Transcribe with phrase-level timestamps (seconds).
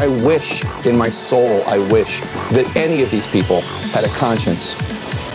[0.00, 2.20] I wish in my soul, I wish
[2.52, 3.60] that any of these people
[3.92, 4.74] had a conscience.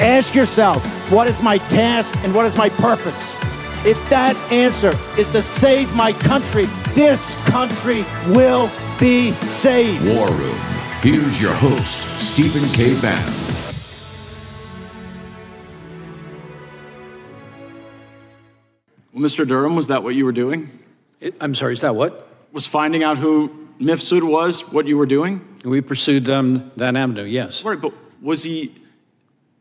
[0.02, 3.36] Ask yourself, what is my task and what is my purpose?
[3.86, 10.04] If that answer is to save my country, this country will be saved.
[10.06, 10.58] War Room.
[11.02, 13.00] Here's your host, Stephen K.
[13.00, 13.34] Bannon.
[19.14, 19.48] Well, Mr.
[19.48, 20.70] Durham, was that what you were doing?
[21.40, 22.28] I'm sorry, is that what?
[22.52, 25.42] Was finding out who Mifsud was what you were doing?
[25.64, 27.64] We pursued um, that avenue, yes.
[27.64, 28.74] Right, but was he.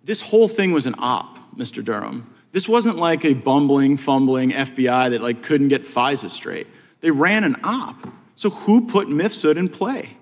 [0.05, 1.85] This whole thing was an op, Mr.
[1.85, 2.33] Durham.
[2.53, 6.67] This wasn't like a bumbling, fumbling FBI that like couldn't get FISA straight.
[7.01, 7.97] They ran an op.
[8.35, 10.17] So who put Mifsud in play?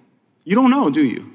[0.45, 1.33] You don't know, do you?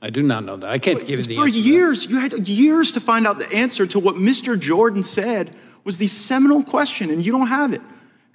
[0.00, 0.70] I do not know that.
[0.70, 1.52] I can't give you the For answer.
[1.52, 4.58] For years, you had years to find out the answer to what Mr.
[4.58, 5.50] Jordan said
[5.84, 7.80] was the seminal question, and you don't have it.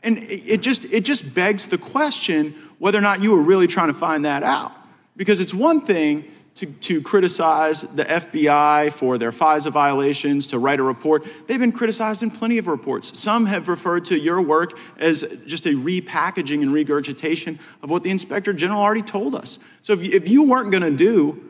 [0.02, 3.88] And it just it just begs the question whether or not you were really trying
[3.88, 4.76] to find that out.
[5.16, 10.80] Because it's one thing to, to criticize the FBI for their FISA violations, to write
[10.80, 11.28] a report.
[11.48, 13.18] They've been criticized in plenty of reports.
[13.18, 18.12] Some have referred to your work as just a repackaging and regurgitation of what the
[18.12, 19.60] Inspector General already told us.
[19.82, 21.44] So if you, if you weren't going to do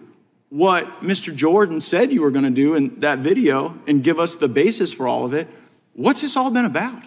[0.49, 1.35] what Mr.
[1.35, 4.93] Jordan said you were going to do in that video and give us the basis
[4.93, 5.47] for all of it,
[5.93, 7.03] what's this all been about?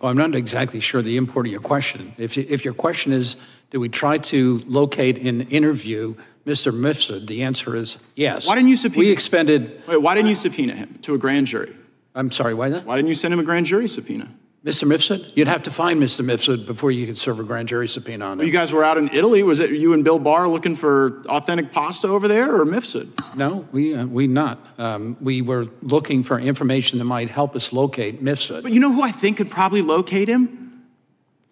[0.00, 2.14] Oh, I'm not exactly sure the import of your question.
[2.18, 3.36] If, you, if your question is,
[3.70, 6.14] did we try to locate and interview
[6.48, 6.72] Mr.
[6.72, 8.48] Mifsud, the answer is yes.
[8.48, 9.04] Why didn't you subpoena?
[9.04, 9.82] We expended.
[9.86, 11.76] Wait, why didn't you subpoena him to a grand jury?
[12.14, 12.86] I'm sorry, why not?
[12.86, 14.28] Why didn't you send him a grand jury subpoena?
[14.64, 14.88] Mr.
[14.88, 15.30] Mifsud?
[15.36, 16.24] You'd have to find Mr.
[16.24, 18.38] Mifsud before you could serve a grand jury subpoena on him.
[18.38, 19.44] Well, you guys were out in Italy.
[19.44, 23.36] Was it you and Bill Barr looking for authentic pasta over there or Mifsud?
[23.36, 24.58] No, we, uh, we not.
[24.76, 28.64] Um, we were looking for information that might help us locate Mifsud.
[28.64, 30.82] But you know who I think could probably locate him?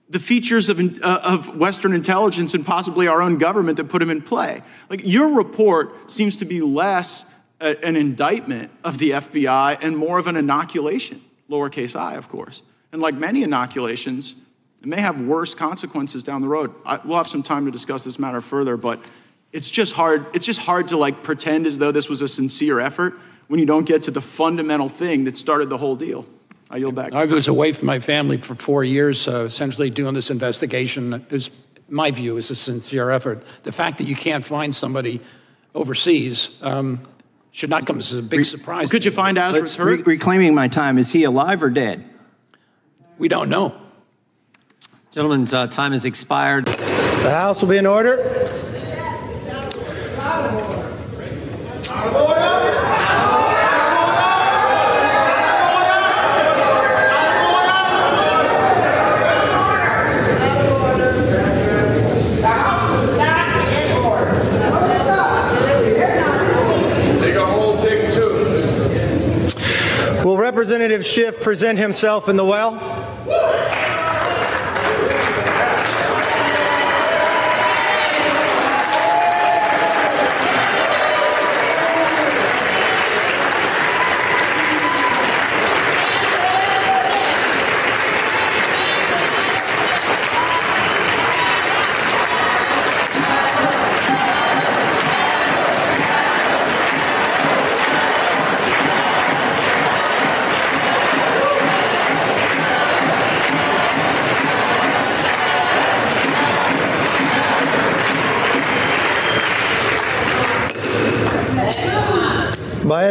[0.08, 4.10] The features of, uh, of Western intelligence and possibly our own government that put him
[4.10, 4.62] in play.
[4.90, 10.18] Like your report seems to be less a, an indictment of the FBI and more
[10.18, 12.62] of an inoculation, lowercase i, of course.
[12.92, 14.46] And like many inoculations,
[14.80, 16.74] it may have worse consequences down the road.
[16.84, 19.00] I, we'll have some time to discuss this matter further, but
[19.52, 20.26] it's just hard.
[20.34, 23.14] It's just hard to like pretend as though this was a sincere effort
[23.48, 26.26] when you don't get to the fundamental thing that started the whole deal.
[26.68, 27.12] I yield back.
[27.12, 31.24] I was away from my family for four years, uh, essentially doing this investigation.
[31.30, 31.50] Is
[31.88, 33.44] my view is a sincere effort.
[33.62, 35.20] The fact that you can't find somebody
[35.74, 37.00] overseas um,
[37.52, 38.90] should not come as a big surprise.
[38.90, 40.06] Could you find Azra Turk?
[40.06, 40.98] re- reclaiming my time.
[40.98, 42.04] Is he alive or dead?
[43.18, 43.74] We don't know.
[45.10, 46.66] Gentlemen's uh, time has expired.
[46.66, 48.16] The House will be in order.
[70.22, 72.95] Will Representative Schiff present himself in the well?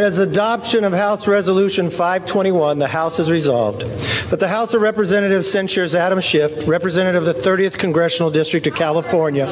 [0.05, 3.81] Its adoption of House Resolution 521, the House has resolved
[4.29, 8.75] that the House of Representatives censures Adam Schiff, representative of the 30th Congressional District of
[8.75, 9.47] California,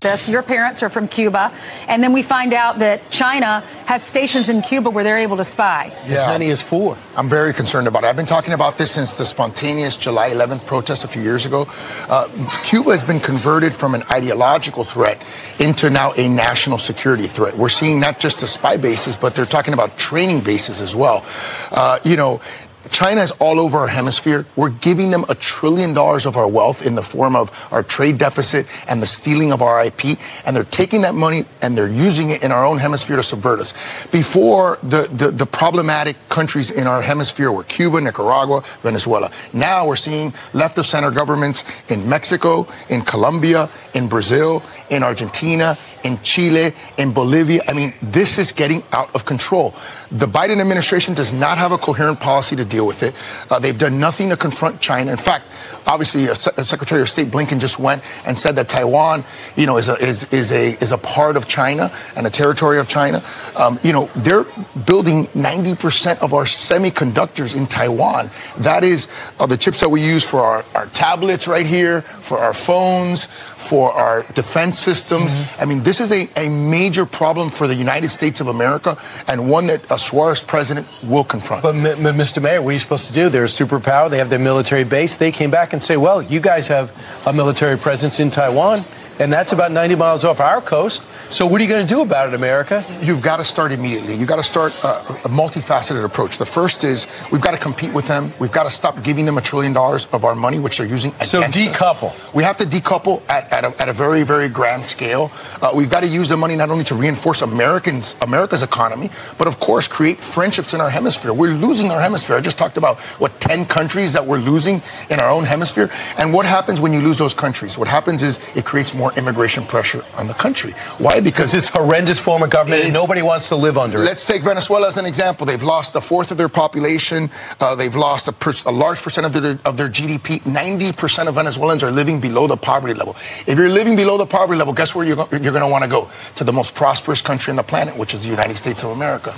[0.00, 1.52] This, your parents are from Cuba,
[1.86, 5.44] and then we find out that China has stations in Cuba where they're able to
[5.44, 5.92] spy.
[6.06, 6.20] Yeah.
[6.20, 6.96] As many as four.
[7.16, 8.06] I'm very concerned about it.
[8.06, 11.66] I've been talking about this since the spontaneous July 11th protest a few years ago.
[12.08, 12.28] Uh,
[12.62, 15.20] Cuba has been converted from an ideological threat
[15.58, 17.58] into now a national security threat.
[17.58, 21.26] We're seeing not just the spy bases, but they're talking about training bases as well.
[21.72, 22.40] Uh, you know,
[22.88, 24.46] China is all over our hemisphere.
[24.56, 28.16] We're giving them a trillion dollars of our wealth in the form of our trade
[28.16, 30.18] deficit and the stealing of our IP.
[30.46, 33.60] And they're taking that money and they're using it in our own hemisphere to subvert
[33.60, 33.74] us.
[34.06, 39.30] Before, the, the, the problematic countries in our hemisphere were Cuba, Nicaragua, Venezuela.
[39.52, 45.76] Now we're seeing left of center governments in Mexico, in Colombia, in Brazil, in Argentina,
[46.04, 47.62] in Chile, in Bolivia.
[47.68, 49.74] I mean, this is getting out of control.
[50.10, 53.14] The Biden administration does not have a coherent policy to deal with it.
[53.50, 55.10] Uh, they've done nothing to confront China.
[55.10, 55.48] In fact,
[55.86, 59.24] obviously, Secretary of State Blinken just went and said that Taiwan,
[59.56, 62.78] you know, is a is, is a is a part of China and a territory
[62.78, 63.22] of China.
[63.56, 64.44] Um, you know, they're
[64.86, 68.30] building 90% of our semiconductors in Taiwan.
[68.58, 72.38] That is uh, the chips that we use for our, our tablets right here, for
[72.38, 73.26] our phones,
[73.56, 75.34] for our defense systems.
[75.34, 75.62] Mm-hmm.
[75.62, 78.98] I mean, this is a, a major problem for the United States of America
[79.28, 81.62] and one that a Suarez president will confront.
[81.62, 82.42] But, M- M- Mr.
[82.42, 83.28] Mayor, what are you supposed to do?
[83.28, 84.10] They're a superpower.
[84.10, 85.16] They have their military base.
[85.16, 86.92] They came back and say, well, you guys have
[87.26, 88.80] a military presence in Taiwan
[89.20, 91.04] and that's about 90 miles off our coast.
[91.28, 92.82] So what are you going to do about it, America?
[93.02, 94.14] You've got to start immediately.
[94.14, 96.38] You've got to start a, a multifaceted approach.
[96.38, 98.32] The first is we've got to compete with them.
[98.40, 101.12] We've got to stop giving them a trillion dollars of our money, which they're using
[101.20, 102.10] So decouple.
[102.10, 102.34] Us.
[102.34, 105.30] We have to decouple at, at, a, at a very, very grand scale.
[105.60, 109.46] Uh, we've got to use the money not only to reinforce Americans, America's economy, but
[109.46, 111.34] of course create friendships in our hemisphere.
[111.34, 112.36] We're losing our hemisphere.
[112.36, 115.90] I just talked about what 10 countries that we're losing in our own hemisphere.
[116.18, 117.76] And what happens when you lose those countries?
[117.76, 120.72] What happens is it creates more immigration pressure pressure on the country.
[120.98, 121.20] Why?
[121.20, 124.04] Because it's horrendous form of government and nobody wants to live under it.
[124.04, 125.46] Let's take Venezuela as an example.
[125.46, 127.30] They've lost a fourth of their population.
[127.60, 130.40] Uh, they've lost a, per- a, large percent of their, of their GDP.
[130.40, 133.16] 90% of Venezuelans are living below the poverty level.
[133.46, 135.84] If you're living below the poverty level, guess where you're, go- you're going to want
[135.84, 136.10] to go?
[136.36, 139.34] To the most prosperous country on the planet, which is the United States of America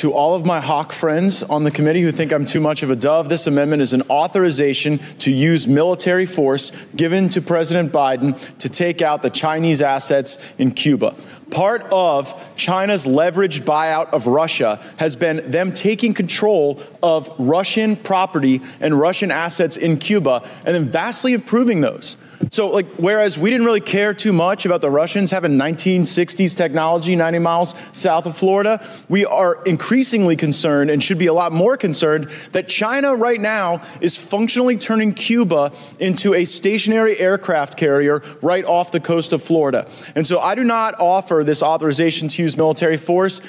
[0.00, 2.88] to all of my hawk friends on the committee who think I'm too much of
[2.88, 8.56] a dove, this amendment is an authorization to use military force given to President Biden
[8.60, 11.14] to take out the Chinese assets in Cuba.
[11.50, 18.62] Part of China's leveraged buyout of Russia has been them taking control of Russian property
[18.80, 22.16] and Russian assets in Cuba and then vastly improving those.
[22.48, 27.14] So, like, whereas we didn't really care too much about the Russians having 1960s technology
[27.14, 31.76] 90 miles south of Florida, we are increasingly concerned and should be a lot more
[31.76, 38.64] concerned that China right now is functionally turning Cuba into a stationary aircraft carrier right
[38.64, 39.86] off the coast of Florida.
[40.14, 43.42] And so I do not offer this authorization to use military force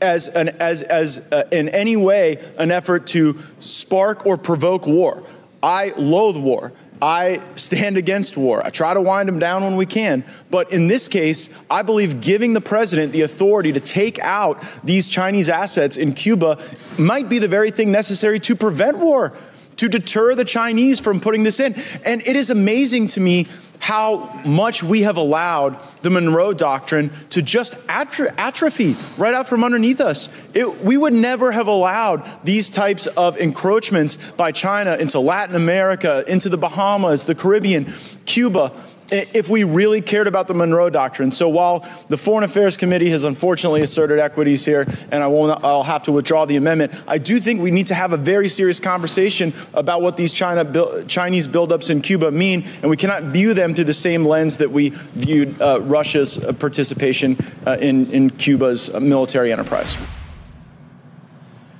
[0.00, 5.22] as, an, as, as uh, in any way an effort to spark or provoke war.
[5.62, 6.72] I loathe war.
[7.02, 8.64] I stand against war.
[8.64, 10.24] I try to wind them down when we can.
[10.52, 15.08] But in this case, I believe giving the president the authority to take out these
[15.08, 16.64] Chinese assets in Cuba
[17.00, 19.32] might be the very thing necessary to prevent war,
[19.76, 21.74] to deter the Chinese from putting this in.
[22.04, 23.48] And it is amazing to me
[23.82, 30.00] how much we have allowed the Monroe Doctrine to just atrophy right out from underneath
[30.00, 30.28] us.
[30.54, 36.22] It, we would never have allowed these types of encroachments by China into Latin America,
[36.28, 37.92] into the Bahamas, the Caribbean,
[38.24, 38.70] Cuba
[39.12, 41.30] if we really cared about the Monroe Doctrine.
[41.30, 45.82] So while the Foreign Affairs Committee has unfortunately asserted equities here, and I won't, I'll
[45.82, 48.80] have to withdraw the amendment, I do think we need to have a very serious
[48.80, 53.74] conversation about what these China Chinese buildups in Cuba mean, and we cannot view them
[53.74, 59.52] through the same lens that we viewed uh, Russia's participation uh, in, in Cuba's military
[59.52, 59.96] enterprise.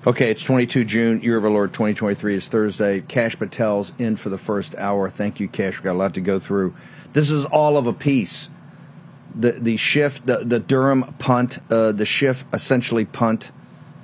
[0.04, 3.02] Okay, it's 22 June, year of our Lord 2023 is Thursday.
[3.02, 5.08] Kash Patel's in for the first hour.
[5.08, 5.74] Thank you, Kash.
[5.74, 6.74] We've got a lot to go through.
[7.12, 8.48] This is all of a piece.
[9.34, 13.50] The the Schiff, the the Durham punt, uh, the Schiff essentially punt,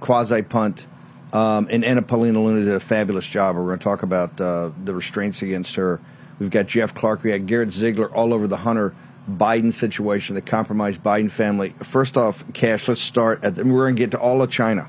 [0.00, 0.86] quasi punt,
[1.32, 3.56] um, and Anna Paulina Luna did a fabulous job.
[3.56, 6.00] We're going to talk about uh, the restraints against her.
[6.38, 8.94] We've got Jeff Clark, we got Garrett Ziegler all over the Hunter
[9.28, 11.74] Biden situation, the compromised Biden family.
[11.82, 14.88] First off, Kash, let's start at the, we're going to get to all of China,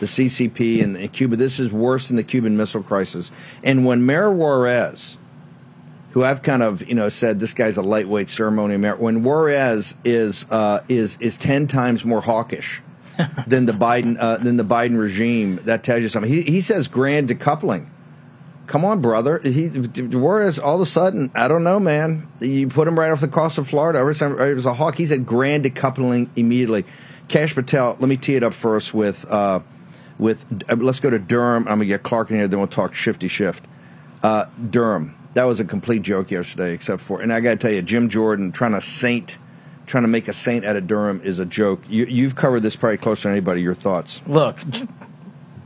[0.00, 1.36] the CCP and, and Cuba.
[1.36, 3.30] This is worse than the Cuban Missile Crisis.
[3.62, 5.16] And when Mayor Suarez
[6.16, 10.46] who I've kind of you know said this guy's a lightweight ceremony when Suarez is
[10.50, 12.80] uh, is is ten times more hawkish
[13.46, 15.60] than the Biden uh, than the Biden regime.
[15.64, 16.32] That tells you something.
[16.32, 17.88] He he says grand decoupling.
[18.66, 19.40] Come on, brother.
[19.40, 22.26] He Suarez all of a sudden I don't know, man.
[22.40, 23.98] You put him right off the coast of Florida.
[23.98, 24.96] Every time it was a hawk.
[24.96, 26.86] He said grand decoupling immediately.
[27.28, 29.60] Kash Patel, let me tee it up first with uh,
[30.18, 31.64] with uh, let's go to Durham.
[31.64, 33.60] I'm gonna get Clark in here, then we'll talk shifty Schiff.
[34.22, 37.70] Uh, Durham, that was a complete joke yesterday, except for, and I got to tell
[37.70, 39.36] you, Jim Jordan trying to saint,
[39.86, 41.82] trying to make a saint out of Durham is a joke.
[41.90, 43.60] You, you've covered this probably closer than anybody.
[43.60, 44.22] Your thoughts?
[44.26, 44.58] Look,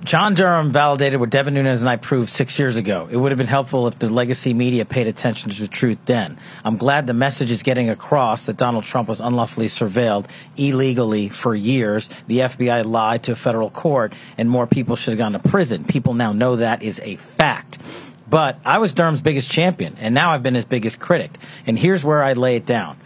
[0.02, 3.08] John Durham validated what Devin Nunes and I proved six years ago.
[3.12, 6.40] It would have been helpful if the legacy media paid attention to the truth then.
[6.64, 11.54] I'm glad the message is getting across that Donald Trump was unlawfully surveilled illegally for
[11.54, 12.10] years.
[12.26, 15.84] The FBI lied to a federal court, and more people should have gone to prison.
[15.84, 17.78] People now know that is a fact.
[18.30, 21.32] But I was Durham's biggest champion, and now I've been his biggest critic.
[21.66, 22.96] And here's where I lay it down.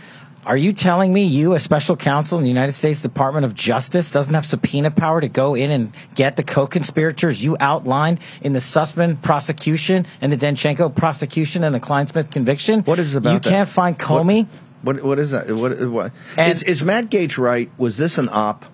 [0.45, 4.11] Are you telling me you, a special counsel in the United States Department of Justice,
[4.11, 8.59] doesn't have subpoena power to go in and get the co-conspirators you outlined in the
[8.59, 12.83] Sussmann prosecution and the Danchenko prosecution and the Clinesmith conviction?
[12.83, 13.49] What is it about You that?
[13.49, 14.47] can't find Comey.
[14.83, 15.51] What what is that?
[15.51, 17.71] What, what is, is Matt Gaetz right?
[17.79, 18.67] Was this an op?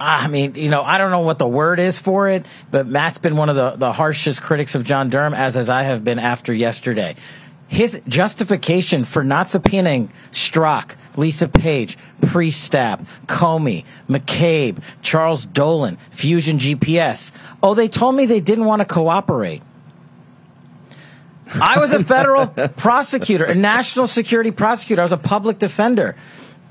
[0.00, 3.18] I mean, you know, I don't know what the word is for it, but Matt's
[3.18, 6.18] been one of the, the harshest critics of John Durham, as as I have been
[6.18, 7.16] after yesterday.
[7.68, 17.30] His justification for not subpoenaing Strzok, Lisa Page, Priestap, Comey, McCabe, Charles Dolan, Fusion GPS.
[17.62, 19.62] Oh, they told me they didn't want to cooperate.
[21.52, 25.02] I was a federal prosecutor, a national security prosecutor.
[25.02, 26.16] I was a public defender.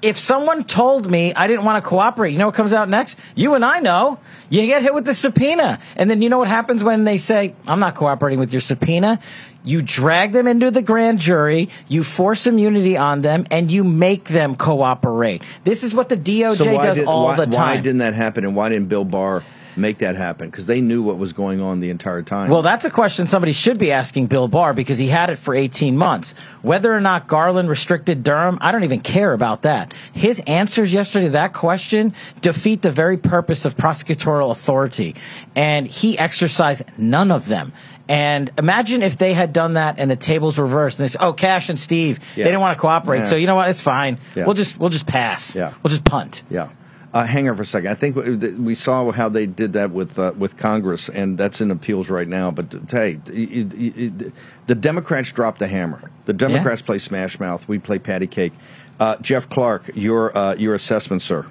[0.01, 3.17] If someone told me I didn't want to cooperate, you know what comes out next?
[3.35, 4.19] You and I know.
[4.49, 5.79] You get hit with the subpoena.
[5.95, 9.19] And then you know what happens when they say, I'm not cooperating with your subpoena?
[9.63, 14.29] You drag them into the grand jury, you force immunity on them, and you make
[14.29, 15.43] them cooperate.
[15.65, 17.77] This is what the DOJ So does did, all why, the time.
[17.77, 18.45] Why didn't that happen?
[18.45, 19.43] And why didn't Bill Barr
[19.79, 20.49] make that happen?
[20.49, 22.49] Because they knew what was going on the entire time.
[22.49, 25.55] Well, that's a question somebody should be asking Bill Barr because he had it for
[25.55, 26.35] 18 months.
[26.61, 29.93] Whether or not Garland restricted Durham, I don't even care about that.
[30.13, 35.15] His answers yesterday to that question defeat the very purpose of prosecutorial authority.
[35.55, 37.73] And he exercised none of them.
[38.07, 41.31] And imagine if they had done that and the tables reversed and they said, "Oh,
[41.31, 42.43] Kash and Steve, Yeah.
[42.45, 43.25] they didn't want to cooperate, Yeah.
[43.25, 43.69] so you know what?
[43.69, 44.17] It's fine.
[44.33, 44.45] Yeah.
[44.45, 45.55] We'll just we'll just pass.
[45.55, 45.73] Yeah.
[45.83, 46.69] We'll just punt." Yeah.
[47.11, 47.89] Uh, hang on for a second.
[47.89, 51.59] I think we- we saw how they did that with uh, with Congress, and that's
[51.59, 52.51] in appeals right now.
[52.51, 54.33] But uh, hey, it- it- it-
[54.67, 55.99] the Democrats dropped the hammer.
[56.25, 57.67] The Democrats play Smash Mouth.
[57.67, 58.53] We play Patty Cake.
[58.99, 61.47] Uh, Jeff Clark, your uh, your assessment, sir.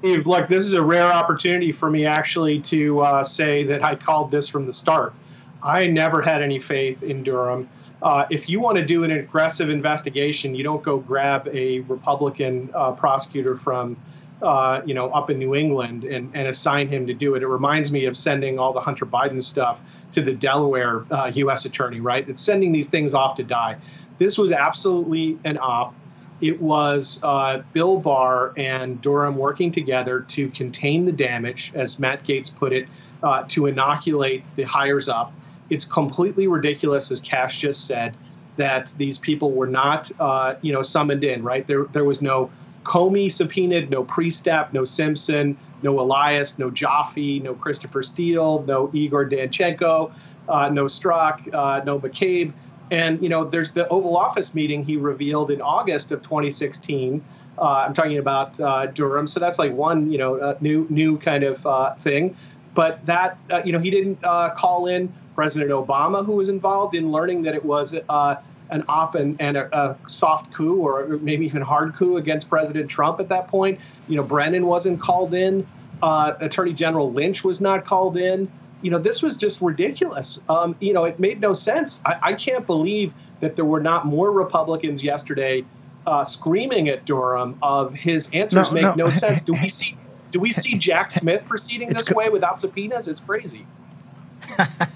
[0.00, 3.94] Steve, look, this is a rare opportunity for me actually to uh, say that I
[3.94, 5.14] called this from the start.
[5.62, 7.68] I never had any faith in Durham.
[8.02, 12.70] Uh, if you want to do an aggressive investigation, you don't go grab a Republican
[12.74, 13.96] uh, prosecutor from,
[14.42, 17.42] uh, you know, up in New England and, and assign him to do it.
[17.42, 19.80] It reminds me of sending all the Hunter Biden stuff
[20.12, 21.64] to the Delaware uh, U.S.
[21.64, 22.28] attorney, right?
[22.28, 23.76] It's sending these things off to die.
[24.18, 25.94] This was absolutely an op
[26.40, 32.24] it was uh, Bill Barr and Durham working together to contain the damage, as Matt
[32.24, 32.88] Gaetz put it,
[33.22, 35.32] uh, to inoculate the hires up.
[35.70, 38.16] It's completely ridiculous, as Kash just said,
[38.56, 41.42] that these people were not, uh, you know, summoned in.
[41.42, 42.50] Right there, there was no
[42.84, 49.28] Comey subpoenaed, no Priestap, no Simpson, no Elias, no Joffe, no Christopher Steele, no Igor
[49.28, 50.12] Danchenko,
[50.48, 52.52] uh, no Strzok, uh, no McCabe.
[52.90, 57.22] And you know, there's the Oval Office meeting he revealed in August of 2016.
[57.58, 61.18] Uh, I'm talking about uh, Durham, so that's like one you know uh, new new
[61.18, 62.36] kind of uh, thing.
[62.74, 66.96] But that uh, you know he didn't uh, call in President Obama, who was involved
[66.96, 68.36] in learning that it was uh,
[68.70, 72.90] an op and, and a, a soft coup or maybe even hard coup against President
[72.90, 73.78] Trump at that point.
[74.08, 75.64] You know, Brennan wasn't called in.
[76.02, 78.50] Uh, Attorney General Lynch was not called in
[78.82, 80.42] you know, this was just ridiculous.
[80.48, 82.00] Um, you know, it made no sense.
[82.04, 85.64] I, I, can't believe that there were not more Republicans yesterday
[86.06, 88.94] uh, screaming at Durham of his answers No, make no.
[88.94, 89.42] no, sense.
[89.42, 89.96] Do we see
[90.32, 93.08] do we see Jack Smith proceeding this way without subpoenas?
[93.08, 93.66] It's crazy.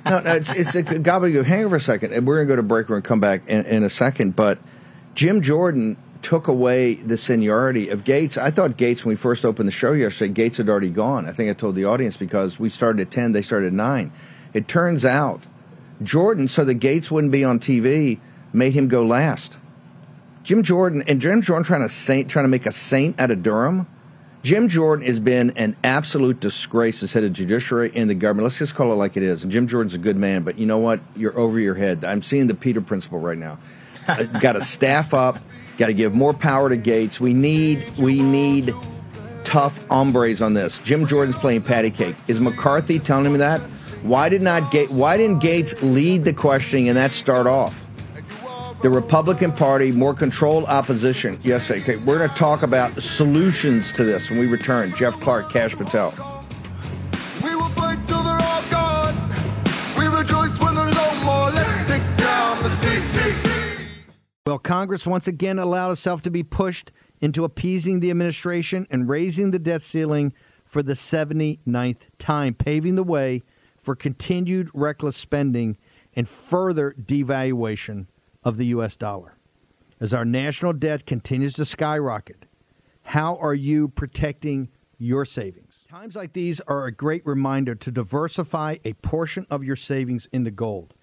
[0.06, 1.44] No, no, it's it's a gobbledygook.
[1.44, 2.88] Hang on for a second, and we're to go to break.
[2.88, 4.34] We're to come back in, in a second.
[4.34, 4.58] But
[5.14, 8.36] Jim Jordan took away the seniority of Gaetz.
[8.36, 11.26] I thought Gaetz, when we first opened the show yesterday, Gaetz had already gone.
[11.26, 14.12] I think I told the audience because we started at 10, they started at 9.
[14.52, 15.42] It turns out
[16.02, 18.18] Jordan, so that Gaetz wouldn't be on TV,
[18.52, 19.58] made him go last.
[20.42, 23.42] Jim Jordan, and Jim Jordan trying to saint, trying to make a saint out of
[23.42, 23.86] Durham.
[24.42, 28.44] Jim Jordan has been an absolute disgrace as head of judiciary in the government.
[28.44, 29.44] Let's just call it like it is.
[29.44, 31.00] Jim Jordan's a good man, but you know what?
[31.14, 32.04] You're over your head.
[32.04, 33.58] I'm seeing the Peter principle right now.
[34.08, 35.38] Uh, Got to staff up.
[35.76, 37.20] Got to give more power to Gaetz.
[37.20, 38.72] We need we need
[39.44, 40.78] tough hombres on this.
[40.80, 42.16] Jim Jordan's playing patty cake.
[42.28, 43.60] Is McCarthy telling him that?
[44.02, 47.78] Why did not Ga- Why didn't Gaetz lead the questioning and that start off?
[48.82, 51.82] The Republican Party more controlled opposition yesterday.
[51.82, 54.94] Okay, we're going to talk about solutions to this when we return.
[54.94, 56.14] Jeff Clark, Kash Patel.
[57.44, 59.14] We will fight till they're all gone.
[59.98, 61.50] We rejoice when there's no more.
[61.50, 63.86] Let's take down the CCP.
[64.46, 69.50] Well, Congress once again allowed itself to be pushed into appeasing the administration and raising
[69.50, 70.32] the debt ceiling
[70.64, 73.42] for the 79th time, paving the way
[73.78, 75.76] for continued reckless spending
[76.14, 78.06] and further devaluation
[78.42, 78.96] of the U.S.
[78.96, 79.36] dollar.
[80.00, 82.46] As our national debt continues to skyrocket,
[83.02, 85.84] how are you protecting your savings?
[85.90, 90.50] Times like these are a great reminder to diversify a portion of your savings into
[90.50, 90.94] gold.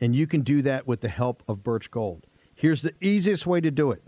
[0.00, 2.26] And you can do that with the help of Birch Gold.
[2.54, 4.02] Here's the easiest way to do it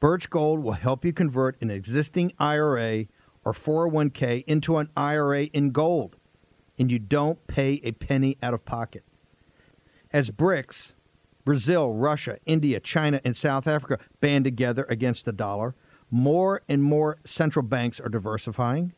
[0.00, 3.06] Birch Gold will help you convert an existing IRA
[3.44, 6.16] or 401k into an IRA in gold,
[6.78, 9.04] and you don't pay a penny out of pocket.
[10.12, 10.94] As BRICS,
[11.50, 15.74] Brazil, Russia, India, China, and South Africa band together against the dollar,
[16.08, 18.92] more and more central banks are diversifying.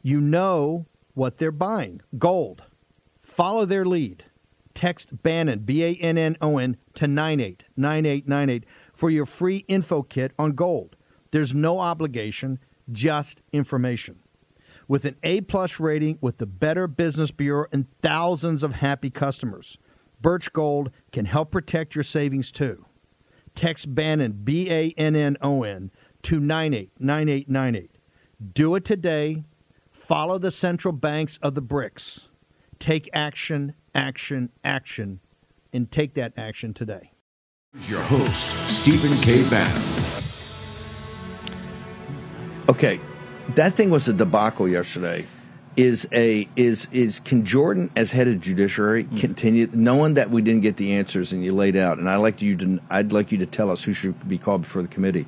[0.00, 2.62] You know what they're buying gold.
[3.20, 4.22] Follow their lead.
[4.72, 10.30] Text Bannon, B A N N O N, to 989898 for your free info kit
[10.38, 10.94] on gold.
[11.32, 12.60] There's no obligation,
[12.92, 14.20] just information.
[14.86, 19.76] With an A plus rating with the Better Business Bureau and thousands of happy customers,
[20.20, 22.84] Birch Gold can help protect your savings too.
[23.54, 25.90] Text Bannon, B A N N O N,
[26.22, 27.90] to 989898.
[28.54, 29.44] Do it today.
[29.90, 32.24] Follow the central banks of the BRICS.
[32.78, 35.20] Take action, action, action,
[35.72, 37.12] and take that action today.
[37.86, 39.48] Your host, Stephen K.
[39.48, 39.82] Bannon.
[42.68, 43.00] Okay,
[43.54, 45.24] that thing was a debacle yesterday.
[45.76, 49.16] Is a is is can Jordan as head of judiciary hmm.
[49.16, 52.42] continue knowing that we didn't get the answers and you laid out and I like
[52.42, 55.26] you to I'd like you to tell us who should be called before the committee.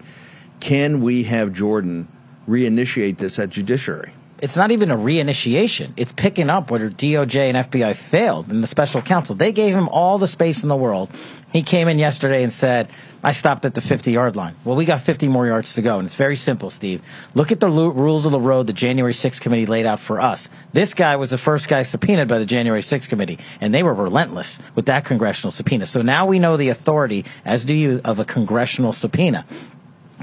[0.58, 2.08] Can we have Jordan
[2.48, 4.12] reinitiate this at judiciary?
[4.42, 5.92] It's not even a reinitiation.
[5.96, 9.36] It's picking up where DOJ and FBI failed in the special counsel.
[9.36, 11.10] They gave him all the space in the world.
[11.52, 12.88] He came in yesterday and said,
[13.22, 14.56] I stopped at the 50 yard line.
[14.64, 15.98] Well, we got 50 more yards to go.
[15.98, 17.02] And it's very simple, Steve.
[17.34, 20.20] Look at the lo- rules of the road the January 6th committee laid out for
[20.20, 20.48] us.
[20.72, 23.94] This guy was the first guy subpoenaed by the January 6th committee, and they were
[23.94, 25.86] relentless with that congressional subpoena.
[25.86, 29.46] So now we know the authority, as do you, of a congressional subpoena.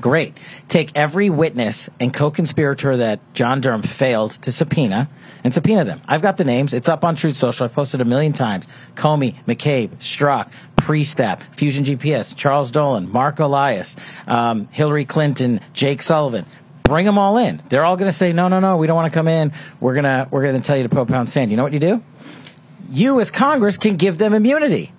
[0.01, 0.37] Great.
[0.69, 5.09] Take every witness and co-conspirator that John Durham failed to subpoena
[5.43, 6.01] and subpoena them.
[6.07, 6.73] I've got the names.
[6.73, 7.65] It's up on Truth Social.
[7.65, 8.67] I've posted a million times.
[8.95, 10.49] Comey, McCabe, Strzok,
[10.89, 16.47] Priestap, Fusion GPS, Charles Dolan, Mark Elias, um, Hillary Clinton, Jake Sullivan.
[16.81, 17.61] Bring them all in.
[17.69, 19.53] They're all going to say, no, no, no, we don't want to come in.
[19.79, 21.51] We're going to, we're going to tell you to pound sand.
[21.51, 22.03] You know what you do?
[22.89, 24.91] You as Congress can give them immunity.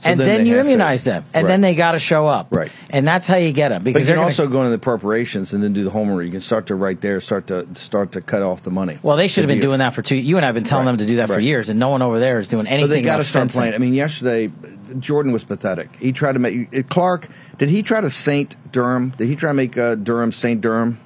[0.00, 1.50] So and then then, you have to- immunize them, and Right.
[1.50, 2.70] then they got to show up, Right.
[2.88, 4.70] And that's how you get them But because you they're can gonna- also go into
[4.70, 6.24] the preparations and then do the homework.
[6.24, 8.98] You can start to right there, start to start to cut off the money.
[9.02, 9.68] Well, they should have been deal.
[9.70, 10.16] doing that for two.
[10.16, 10.92] You and I have been telling Right.
[10.92, 12.88] them to do that for years, and no one over there is doing anything.
[12.88, 13.60] But they got to start fencing.
[13.60, 13.74] playing.
[13.74, 14.50] I mean, yesterday
[14.98, 15.90] Jordan was pathetic.
[15.98, 17.28] He tried to make Clark.
[17.58, 19.12] Did he try to Saint Durham?
[19.18, 20.98] Did he try to make uh, Durham Saint Durham?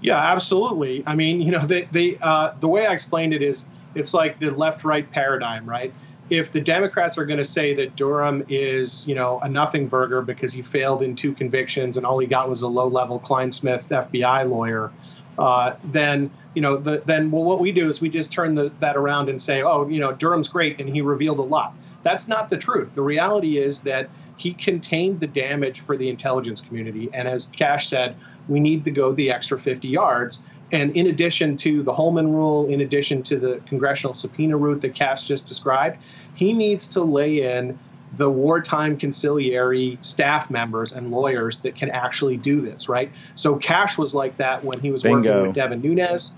[0.00, 1.02] Yeah, absolutely.
[1.06, 4.40] I mean, you know, they, they, uh, the way I explained it is it's like
[4.40, 5.92] the left right paradigm, right?
[6.30, 10.22] If the Democrats are going to say that Durham is, you know, a nothing burger
[10.22, 13.82] because he failed in two convictions and all he got was a low level Clinesmith
[13.88, 14.92] FBI lawyer,
[15.38, 18.70] uh, then, you know, the, then well, what we do is we just turn the,
[18.80, 21.74] that around and say, oh, you know, Durham's great and he revealed a lot.
[22.02, 22.94] That's not the truth.
[22.94, 27.10] The reality is that he contained the damage for the intelligence community.
[27.12, 28.16] And as Kash said,
[28.48, 30.42] we need to go the extra 50 yards.
[30.72, 34.94] And in addition to the Holman rule, in addition to the congressional subpoena route that
[34.94, 35.98] Kash just described,
[36.40, 37.78] he needs to lay in
[38.16, 43.12] the wartime conciliary staff members and lawyers that can actually do this, right?
[43.34, 45.16] So Kash was like that when he was Bingo.
[45.16, 46.34] working with Devin Nunes.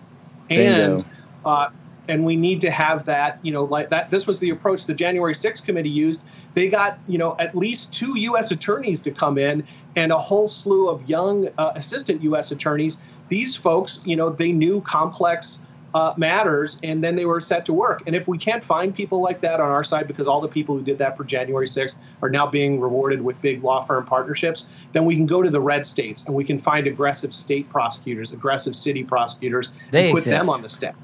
[0.50, 1.04] And
[1.46, 1.70] uh,
[2.08, 4.10] and we need to have that, you know, like that.
[4.10, 6.24] This was the approach the January 6th committee used.
[6.54, 8.50] They got, you know, at least two U.S.
[8.50, 12.50] attorneys to come in and a whole slew of young uh, assistant U.S.
[12.50, 13.00] attorneys.
[13.28, 15.60] These folks, you know, they knew complex
[15.94, 18.02] uh, matters and then they were set to work.
[18.06, 20.76] And if we can't find people like that on our side because all the people
[20.76, 24.68] who did that for January 6th are now being rewarded with big law firm partnerships,
[24.92, 28.30] then we can go to the red states and we can find aggressive state prosecutors,
[28.32, 30.38] aggressive city prosecutors, They and put exist.
[30.38, 30.94] them on the staff.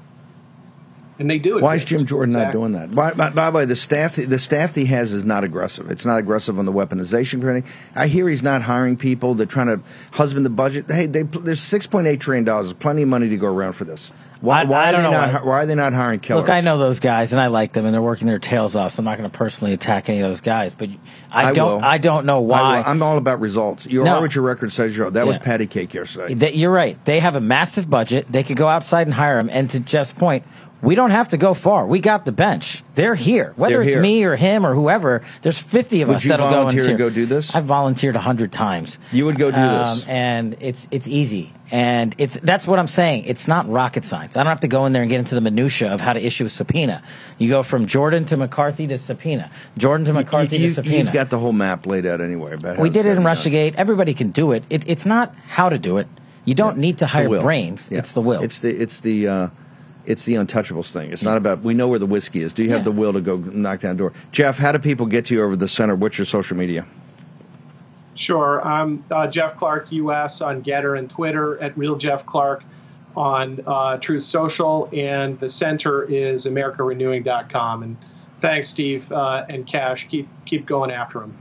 [1.19, 1.63] And they do it.
[1.63, 1.83] Why is.
[1.83, 2.95] Jim Jordan not doing that?
[2.95, 5.91] By, by, by the way, the staff the staff he has is not aggressive.
[5.91, 7.43] It's not aggressive on the weaponization.
[7.43, 7.69] or anything.
[7.93, 9.35] I hear he's not hiring people.
[9.35, 10.85] They're trying to husband the budget.
[10.89, 12.71] Hey, they, there's six point eight trillion dollars.
[12.71, 14.13] Plenty of money to go around for this.
[14.41, 15.33] Why, why I are don't they not?
[15.43, 15.49] why.
[15.49, 16.43] Why are they not hiring killers?
[16.43, 18.93] Look, I know those guys, and I like them, and they're working their tails off.
[18.93, 20.89] So I'm not going to personally attack any of those guys, but
[21.29, 21.79] I, don't.
[21.81, 21.85] will.
[21.85, 22.81] I don't know why.
[22.85, 23.85] I'm all about results.
[23.85, 24.15] You No.
[24.15, 25.11] are what your record says you are.
[25.11, 26.35] That was patty cake yesterday.
[26.35, 27.03] That- you're right.
[27.03, 28.31] They have a massive budget.
[28.31, 29.49] They could go outside and hire them.
[29.51, 30.45] And to Jeff's point,
[30.81, 31.85] we don't have to go far.
[31.85, 32.83] We got the bench.
[32.95, 33.53] They're here.
[33.55, 34.01] Whether They're it's here.
[34.01, 37.09] me or him or whoever, there's 50 of Would us that'll go volunteer to go
[37.09, 37.53] do this?
[37.53, 38.97] I've volunteered 100 times.
[39.11, 40.03] You would go do this.
[40.03, 41.53] Um, and it's it's easy.
[41.71, 43.25] And it's that's what I'm saying.
[43.25, 44.37] It's not rocket science.
[44.37, 46.25] I don't have to go in there and get into the minutia of how to
[46.25, 47.03] issue a subpoena.
[47.37, 49.51] You go from Jordan to McCarthy to subpoena.
[49.77, 51.03] Jordan to McCarthy you, to subpoena.
[51.03, 52.53] You've got the whole map laid out anyway.
[52.53, 53.53] About We did it in gotta be done.
[53.53, 53.75] Russiagate.
[53.75, 54.63] Everybody can do it.
[54.69, 54.83] it.
[54.87, 56.07] It's not how to do it.
[56.45, 57.87] You don't need to hire brains.
[57.91, 57.99] Yeah.
[57.99, 58.41] It's the will.
[58.41, 59.47] It's the it's the uh,
[60.05, 61.11] it's the untouchables thing.
[61.11, 62.53] It's not about we know where the whiskey is.
[62.53, 62.83] Do you have Yeah.
[62.85, 64.13] the will to go knock down a door?
[64.31, 65.95] Jeff, how do people get to you over the center?
[65.95, 66.85] What's your social media?
[68.15, 68.61] Sure.
[68.65, 72.63] I'm uh, Jeff Clark US on Gettr and Twitter at Real Jeff Clark
[73.15, 77.83] on uh, Truth Social, and the center is AmericaRenewing.com.
[77.83, 77.97] And
[78.41, 80.07] thanks, Steve uh, and Kash.
[80.07, 81.33] Keep keep going after them.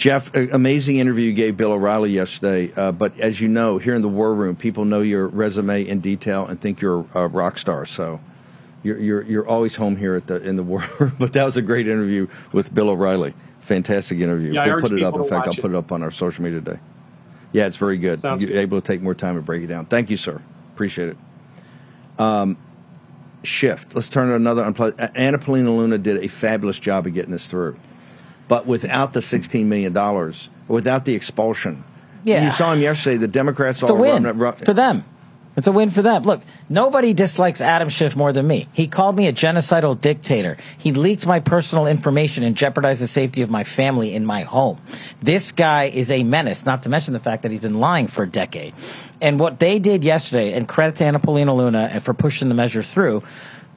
[0.00, 2.72] Jeff, amazing interview you gave Bill O'Reilly yesterday.
[2.74, 6.00] Uh, but as you know, here in the War Room, people know your resume in
[6.00, 7.84] detail and think you're a rock star.
[7.84, 8.18] So
[8.82, 11.14] you're you're, you're always home here at the in the War Room.
[11.18, 13.34] But that was a great interview with Bill O'Reilly.
[13.60, 14.54] Fantastic interview.
[14.54, 15.14] Yeah, we'll put it up.
[15.16, 15.60] In fact, I'll it.
[15.60, 16.80] put it up on our social media today.
[17.52, 18.22] Yeah, it's very good.
[18.22, 18.58] Sounds You're good.
[18.58, 19.84] able to take more time to break it down.
[19.84, 20.40] Thank you, sir.
[20.72, 21.16] Appreciate it.
[22.18, 22.56] Um,
[23.42, 23.84] Schiff.
[23.92, 25.10] Let's turn to another unpleasant.
[25.14, 27.76] Anna Paulina Luna did a fabulous job of getting this through,
[28.50, 31.84] but without the sixteen million dollars, without the expulsion.
[32.24, 32.44] Yeah.
[32.44, 33.16] you saw him yesterday.
[33.16, 35.04] The Democrats It's a all win run- run- for them.
[35.56, 36.22] It's a win for them.
[36.24, 38.66] Look, nobody dislikes Adam Schiff more than me.
[38.72, 40.56] He called me a genocidal dictator.
[40.78, 44.80] He leaked my personal information and jeopardized the safety of my family in my home.
[45.22, 48.22] This guy is a menace, not to mention the fact that he's been lying for
[48.24, 48.74] a decade.
[49.20, 52.54] And what they did yesterday, and credit to Anna Paulina Luna and for pushing the
[52.54, 53.22] measure through,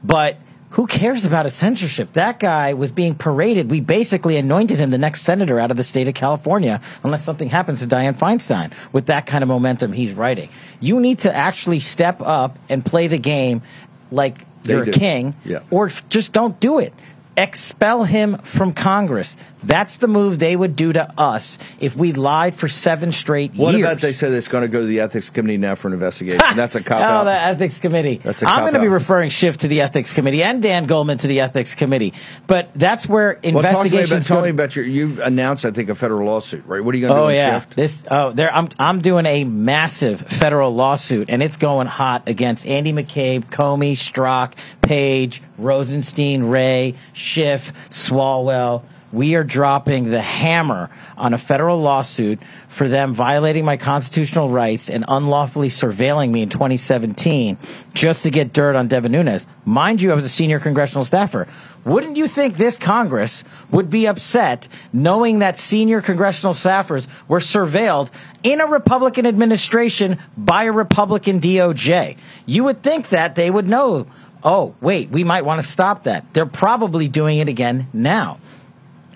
[0.03, 0.37] but
[0.73, 2.13] who cares about a censorship?
[2.13, 3.69] That guy was being paraded.
[3.69, 7.47] We basically anointed him the next senator out of the state of California, unless something
[7.47, 10.49] happens to Dianne Feinstein with that kind of momentum he's writing.
[10.79, 13.61] You need to actually step up and play the game
[14.11, 15.59] like They you're a king, Yeah.
[15.69, 16.93] or just don't do it.
[17.35, 19.37] Expel him from Congress.
[19.63, 23.71] That's the move they would do to us if we lied for seven straight What
[23.73, 23.83] years.
[23.85, 25.93] What about they said it's going to go to the ethics committee now for an
[25.93, 26.41] investigation?
[26.55, 27.23] That's a cop Oh, out.
[27.23, 28.19] the ethics committee.
[28.21, 31.17] That's a I'm going to be referring Schiff to the ethics committee and Dan Goldman
[31.19, 32.13] to the ethics committee.
[32.45, 34.85] But that's where well, talk to me about, investigations tell me about your.
[34.85, 36.83] You announced, I think, a federal lawsuit, right?
[36.83, 37.23] What are you going to do?
[37.23, 37.69] Oh with yeah, Schiff?
[37.75, 38.03] this.
[38.11, 38.53] Oh, there.
[38.53, 43.93] I'm I'm doing a massive federal lawsuit, and it's going hot against Andy McCabe, Comey,
[43.93, 48.83] Strzok, Page, Rosenstein, Ray, Schiff, Swalwell.
[49.11, 54.89] We are dropping the hammer on a federal lawsuit for them violating my constitutional rights
[54.89, 57.59] and unlawfully surveilling me in 2017
[57.93, 59.45] just to get dirt on Devin Nunes.
[59.65, 61.47] Mind you, I was a senior congressional staffer.
[61.85, 68.09] Wouldn't you think this Congress would be upset knowing that senior congressional staffers were surveilled
[68.41, 72.17] in a Republican administration by a Republican DOJ?
[72.45, 74.07] You would think that they would know,
[74.43, 76.33] oh, wait, we might want to stop that.
[76.33, 78.39] They're probably doing it again now.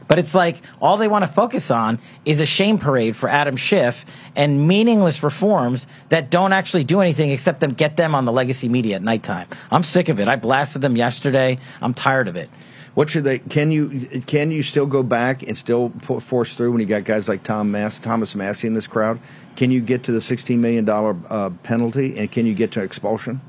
[0.07, 3.57] But it's like all they want to focus on is a shame parade for Adam
[3.57, 8.31] Schiff and meaningless reforms that don't actually do anything except them get them on the
[8.31, 9.47] legacy media at nighttime.
[9.69, 10.29] I'm sick of it.
[10.29, 11.59] I blasted them yesterday.
[11.81, 12.49] I'm tired of it.
[12.93, 13.39] What should they?
[13.39, 17.29] Can you can you still go back and still force through when you got guys
[17.29, 19.19] like Tom Mass, Thomas Massey in this crowd?
[19.55, 22.81] Can you get to the sixteen million dollar uh, penalty and can you get to
[22.81, 23.39] expulsion?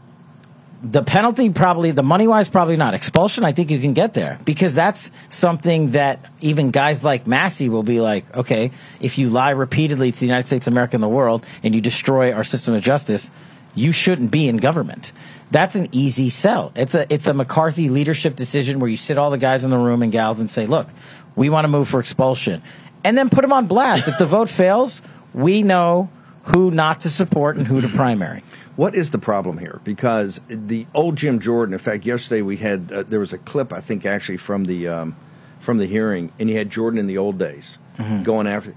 [0.81, 2.95] The penalty probably, the money wise, probably not.
[2.95, 7.69] Expulsion, I think you can get there because that's something that even guys like Massey
[7.69, 11.09] will be like, okay, if you lie repeatedly to the United States America and the
[11.09, 13.33] world and you destroy our system of justice,
[13.75, 15.13] you shouldn't be in government.
[15.51, 16.73] That's an easy sell.
[16.77, 19.79] It's a it's a McCarthy leadership decision where you sit all the guys in the
[19.79, 20.89] room and gals and say, look,
[21.35, 22.63] we want to move for expulsion,
[23.05, 24.09] and then put them on blast.
[24.09, 25.01] if the vote fails,
[25.33, 26.11] we know
[26.43, 28.43] who not to support and who to primary.
[28.79, 29.81] What is the problem here?
[29.83, 31.73] Because the old Jim Jordan.
[31.73, 34.87] In fact, yesterday we had uh, there was a clip I think actually from the
[34.87, 35.17] um,
[35.59, 38.23] from the hearing, and you had Jordan in the old days Mhm.
[38.23, 38.75] going after.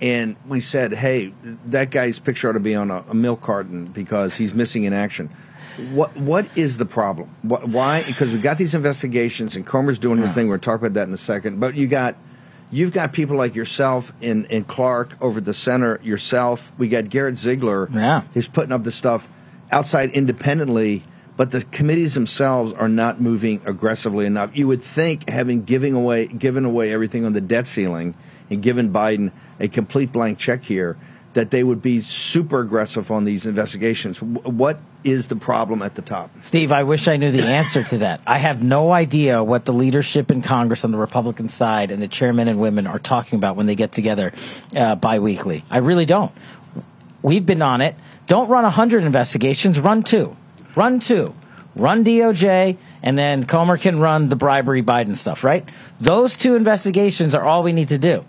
[0.00, 1.34] And we said, "Hey,
[1.66, 4.94] that guy's picture ought to be on a, a milk carton because he's missing in
[4.94, 5.28] action."
[5.92, 7.28] What what is the problem?
[7.42, 8.04] What, why?
[8.04, 10.46] Because we got these investigations, and Comer's doing his thing.
[10.48, 11.60] We're going to talk about that in a second.
[11.60, 12.16] But you got
[12.70, 16.00] you've got people like yourself and, and Clark over at the center.
[16.02, 18.22] Yourself, we got Garrett Ziegler, yeah.
[18.32, 19.28] who's putting up the stuff
[19.72, 21.02] outside independently.
[21.34, 24.50] But the committees themselves are not moving aggressively enough.
[24.54, 28.14] You would think, having giving away given away everything on the debt ceiling
[28.50, 30.98] and given Biden a complete blank check here,
[31.32, 34.20] that they would be super aggressive on these investigations.
[34.20, 36.30] What is the problem at the top?
[36.44, 38.20] Steve, I wish I knew the answer to that.
[38.26, 42.08] I have no idea what the leadership in Congress on the Republican side and the
[42.08, 44.32] chairmen and women are talking about when they get together
[44.76, 45.64] uh, biweekly.
[45.70, 46.32] I really don't.
[47.22, 47.96] We've been on it.
[48.26, 50.36] Don't run 100 investigations, run two.
[50.74, 51.34] Run two.
[51.74, 55.66] Run DOJ, and then Comer can run the bribery Biden stuff, right?
[56.00, 58.24] Those two investigations are all we need to do.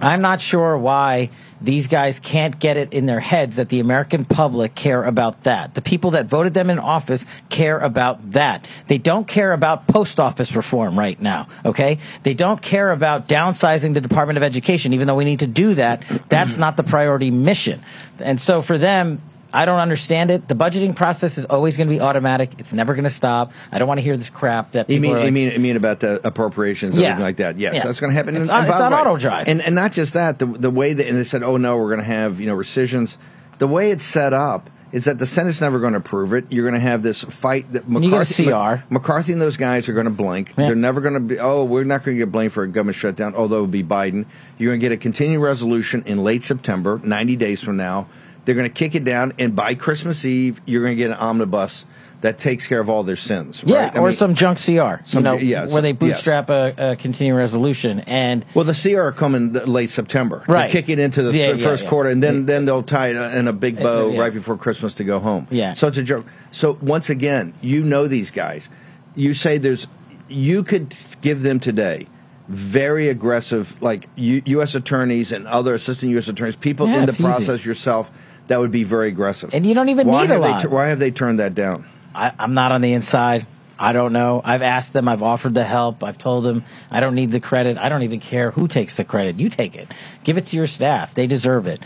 [0.00, 1.30] I'm not sure why
[1.64, 5.74] these guys can't get it in their heads that the American public care about that.
[5.74, 8.66] The people that voted them in office care about that.
[8.88, 11.98] They don't care about post office reform right now, okay?
[12.22, 15.74] They don't care about downsizing the Department of Education, even though we need to do
[15.74, 16.04] that.
[16.28, 17.82] That's not the priority mission.
[18.18, 19.20] And so for them,
[19.52, 20.48] I don't understand it.
[20.48, 22.50] The budgeting process is always going to be automatic.
[22.58, 23.52] It's never going to stop.
[23.70, 25.58] I don't want to hear this crap that You mean, are like, you mean, you
[25.58, 27.08] mean about the appropriations, Yeah.
[27.08, 27.58] everything like that?
[27.58, 27.82] Yes, Yeah.
[27.84, 28.34] that's going to happen.
[28.36, 29.48] It's And- on- and it's on way- auto drive.
[29.48, 30.38] and and not just that.
[30.38, 32.54] The the way that and they said, oh no, we're going to have you know
[32.54, 33.18] rescissions.
[33.58, 36.44] The way it's set up is that the Senate's never going to approve it.
[36.50, 38.82] You're going to have this fight that McCarthy, CR.
[38.90, 40.54] McCarthy and those guys are going to blink.
[40.54, 41.38] They're never going to be.
[41.38, 43.34] Oh, we're not going to get blamed for a government shutdown.
[43.34, 44.26] Although it would be Biden.
[44.58, 48.06] You're going to get a continuing resolution in late September, 90 days from now.
[48.44, 51.16] They're going to kick it down, and by Christmas Eve, you're going to get an
[51.16, 51.84] omnibus
[52.22, 53.62] that takes care of all their sins.
[53.66, 53.96] Yeah, right?
[53.96, 55.98] Or mean- some junk CR, Some- you know, yeah, where they yes.
[55.98, 57.98] bootstrap a, a continuing resolution.
[58.00, 60.44] And Well, the CR come in late September.
[60.46, 60.66] Right.
[60.68, 63.08] They kick it into the Yeah, th- yeah, first quarter, and then then they'll tie
[63.08, 65.48] it uh, in a big bow right before Christmas to go home.
[65.50, 65.74] Yeah.
[65.74, 66.26] So it's a joke.
[66.52, 68.68] So once again, you know these guys.
[69.16, 69.88] You say there's,
[70.28, 72.06] you could give them today
[72.48, 74.74] very aggressive, like U- U.S.
[74.74, 76.28] attorneys and other assistant U.S.
[76.28, 77.22] attorneys, people in the it's easy.
[77.24, 78.10] process yourself
[78.48, 79.54] that would be very aggressive.
[79.54, 80.62] And you don't even why need a lot.
[80.62, 81.86] They, why have they turned that down?
[82.14, 83.46] I, I'm not on the inside.
[83.78, 84.40] I don't know.
[84.44, 85.08] I've asked them.
[85.08, 86.04] I've offered the help.
[86.04, 87.78] I've told them I don't need the credit.
[87.78, 89.40] I don't even care who takes the credit.
[89.40, 89.88] You take it.
[90.22, 91.14] Give it to your staff.
[91.14, 91.82] They deserve it.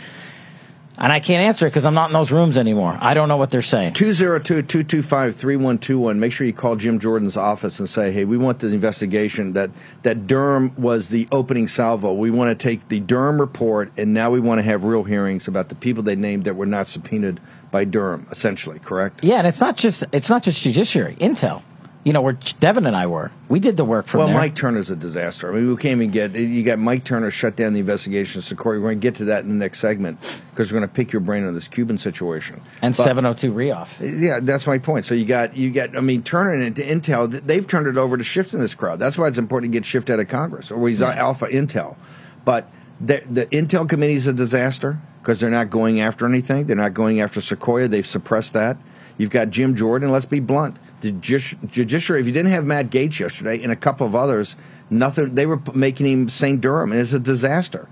[0.97, 2.97] And I can't answer it because I'm not in those rooms anymore.
[2.99, 3.93] I don't know what they're saying.
[3.93, 6.19] 202 225 3121.
[6.19, 9.69] Make sure you call Jim Jordan's office and say, hey, we want the investigation that,
[10.03, 12.13] that Durham was the opening salvo.
[12.13, 15.47] We want to take the Durham report and now we want to have real hearings
[15.47, 19.23] about the people they named that were not subpoenaed by Durham, essentially, correct?
[19.23, 21.15] Yeah, and it's not just it's not just judiciary.
[21.15, 21.61] Intel.
[22.07, 23.33] You know, where Devin and I were.
[23.49, 24.37] We did the work from well, there.
[24.37, 25.51] Mike Turner's a disaster.
[25.51, 28.45] I mean, we can't even get you got Mike Turner shut down the investigation of
[28.45, 28.79] Sequoia.
[28.79, 30.17] We're going to get to that in the next segment
[30.51, 33.89] because we're going to pick your brain on this Cuban situation and But- 702 Rioff.
[33.99, 35.05] Yeah, that's my point.
[35.05, 35.97] So you got you got.
[35.97, 38.99] I mean, Turner and Intel, they've turned it over to Schiff in this crowd.
[38.99, 41.97] That's why it's important to get Schiff out of Congress, or he's uh, Alpha Intel.
[42.45, 46.67] But the, the Intel committee is a disaster because they're not going after anything.
[46.67, 47.89] They're not going after Sequoia.
[47.89, 48.77] They've suppressed that.
[49.17, 50.09] You've got Jim Jordan.
[50.09, 50.77] Let's be blunt.
[51.01, 52.21] The judiciary.
[52.21, 54.55] If you didn't have Matt Gaetz yesterday and a couple of others,
[54.89, 55.35] nothing.
[55.35, 56.59] They were making him St.
[56.59, 57.87] Durham, and it's a disaster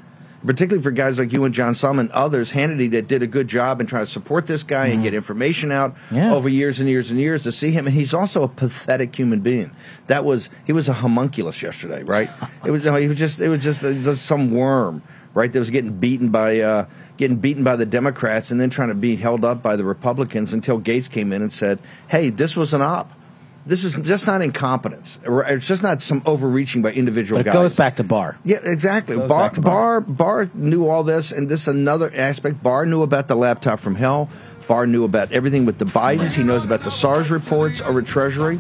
[0.46, 3.82] particularly for guys like you and John and others, Hannity that did a good job
[3.82, 6.34] in trying to support this guy and get information out Yeah.
[6.34, 7.88] over years and years and years to see him.
[7.88, 9.72] And he's also a pathetic human being.
[10.08, 12.30] That was he was a homunculus yesterday, right?
[12.66, 15.02] it was he was just it was just, uh, just some worm,
[15.36, 15.54] right?
[15.54, 18.96] That was getting beaten by uh, getting beaten by the Democrats and then trying to
[18.96, 22.74] be held up by the Republicans until Gaetz came in and said, "Hey, this was
[22.74, 23.12] an op."
[23.68, 25.18] This is just not incompetence.
[25.26, 27.54] It's just not some overreaching by individual But it guys.
[27.54, 28.38] goes back to Barr.
[28.44, 29.18] Yeah, exactly.
[29.18, 29.52] Barr, Barr.
[29.60, 32.62] Barr, Barr knew all this, and this is another aspect.
[32.62, 34.30] Barr knew about the laptop from hell.
[34.68, 36.34] Barr knew about everything with the Bidens.
[36.34, 38.60] He knows about the SARS reports over Treasury.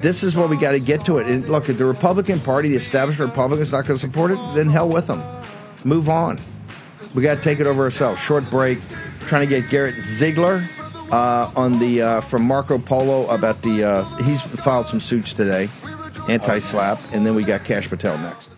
[0.00, 1.26] This is what we got to get to it.
[1.26, 4.68] And look, if the Republican Party, the established Republicans, not going to support it, then
[4.68, 5.22] hell with them.
[5.86, 6.40] Move on.
[7.14, 8.20] We got to take it over ourselves.
[8.20, 8.78] Short break.
[9.20, 10.64] Trying to get Garrett Ziegler
[11.12, 13.84] uh, on the uh, from Marco Polo about the.
[13.84, 15.68] Uh, he's filed some suits today,
[16.28, 18.50] anti-SLAPP, and then we got Kash Patel next.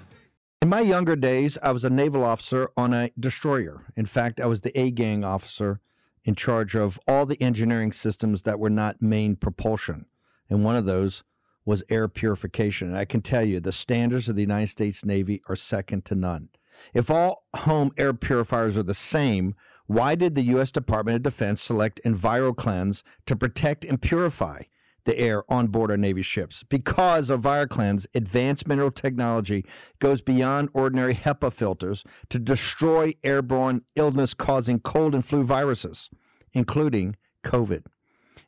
[0.63, 3.85] In my younger days, I was a naval officer on a destroyer.
[3.95, 5.81] In fact, I was the A gang officer
[6.25, 10.07] in charge of all the engineering systems that were not main propulsion.
[10.49, 11.25] And one of those
[11.67, 12.89] was air purification.
[12.89, 16.15] And I can tell you, the standards of the United States Navy are second to
[16.15, 16.49] none.
[16.95, 19.55] If all home air purifiers are the same,
[19.87, 20.71] why did the U.S.
[20.71, 24.65] Department of Defense select EnviroKlenz to protect and purify
[25.05, 26.63] the air on board our Navy ships?
[26.63, 29.65] Because EnviroKlenz advanced mineral technology
[29.99, 36.11] goes beyond ordinary HEPA filters to destroy airborne illness causing cold and flu viruses,
[36.53, 37.85] including COVID.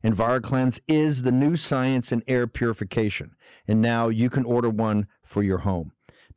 [0.05, 3.35] EnviroKlenz is the new science in air purification,
[3.67, 5.93] and now you can order one for your home.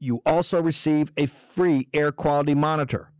[0.00, 3.12] You also receive a free air quality monitor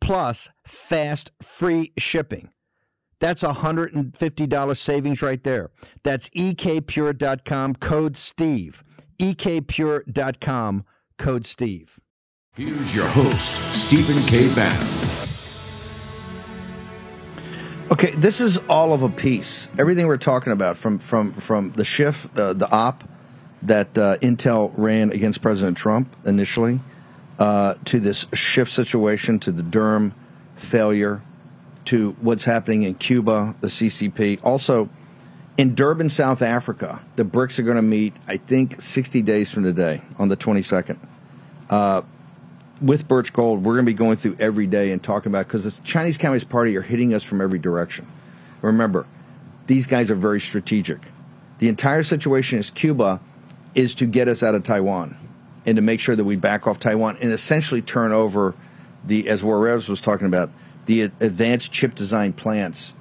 [0.00, 2.50] plus fast free shipping.
[3.20, 5.70] That's a $150 savings right there.
[6.02, 8.84] That's ekpure.com code STEVE.
[9.18, 10.84] ekpure.com
[11.18, 12.00] code STEVE.
[12.54, 14.54] Here's your host, Stephen K.
[14.54, 14.86] Bannon.
[17.90, 19.68] Okay, this is all of a piece.
[19.78, 23.04] Everything we're talking about from from from the Schiff, uh, the op
[23.64, 26.80] that uh, Intel ran against President Trump initially,
[27.38, 30.14] uh, to this Schiff situation, to the Durham
[30.56, 31.22] failure,
[31.86, 34.38] to what's happening in Cuba, the CCP.
[34.42, 34.88] Also,
[35.56, 39.62] in Durban, South Africa, the BRICS are going to meet, I think, 60 days from
[39.62, 40.98] today on the 22nd.
[41.70, 42.02] Uh,
[42.80, 45.64] with Birch Gold, we're going to be going through every day and talking about because
[45.64, 48.06] the Chinese Communist Party are hitting us from every direction.
[48.62, 49.06] Remember,
[49.66, 50.98] these guys are very strategic.
[51.58, 53.20] The entire situation is Cuba
[53.74, 55.16] is to get us out of Taiwan
[55.66, 58.54] and to make sure that we back off Taiwan and essentially turn over
[59.06, 60.50] the, as Suarez was talking about,
[60.86, 62.92] the advanced chip design plants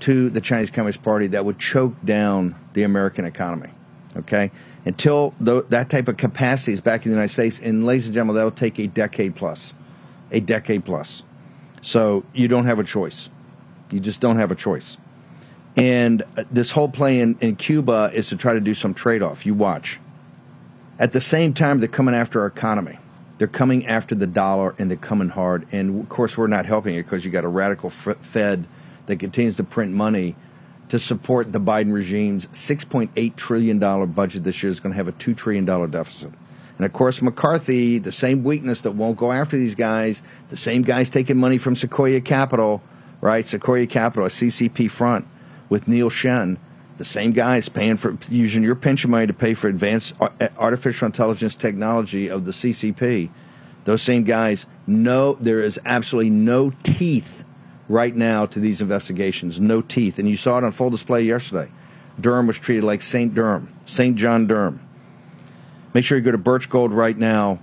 [0.00, 3.70] to the Chinese Communist Party that would choke down the American economy.
[4.16, 4.50] Okay?
[4.84, 8.14] Until th- that type of capacity is back in the United States, and ladies and
[8.14, 9.72] gentlemen, that will take a decade plus.
[10.32, 11.22] A decade plus.
[11.82, 13.28] So you don't have a choice.
[13.90, 14.96] You just don't have a choice.
[15.76, 19.22] And uh, this whole play in, in Cuba is to try to do some trade
[19.22, 19.46] off.
[19.46, 19.98] You watch.
[21.02, 22.96] At the same time, they're coming after our economy.
[23.38, 25.66] They're coming after the dollar and they're coming hard.
[25.72, 28.68] And of course, we're not helping it because you got a radical Fed
[29.06, 30.36] that continues to print money
[30.90, 33.80] to support the Biden regime's $6.8 trillion
[34.12, 36.30] budget this year is going to have a $2 trillion deficit.
[36.76, 40.82] And of course, McCarthy, the same weakness that won't go after these guys, the same
[40.82, 42.80] guys taking money from Sequoia Capital,
[43.20, 43.44] right?
[43.44, 45.26] Sequoia Capital, a CCP front
[45.68, 46.58] with Neil Shen,
[47.02, 50.48] the same guys paying for using your pension money to pay for advanced uh, uh,
[50.56, 53.28] artificial intelligence technology of the CCP.
[53.82, 57.42] Those same guys know there is absolutely no teeth
[57.88, 59.58] right now to these investigations.
[59.58, 60.20] No teeth.
[60.20, 61.72] And you saw it on full display yesterday.
[62.20, 63.34] Durham was treated like St.
[63.34, 64.14] Durham, St.
[64.14, 64.78] John Durham.
[65.94, 67.58] Make sure you go to Birch Gold right now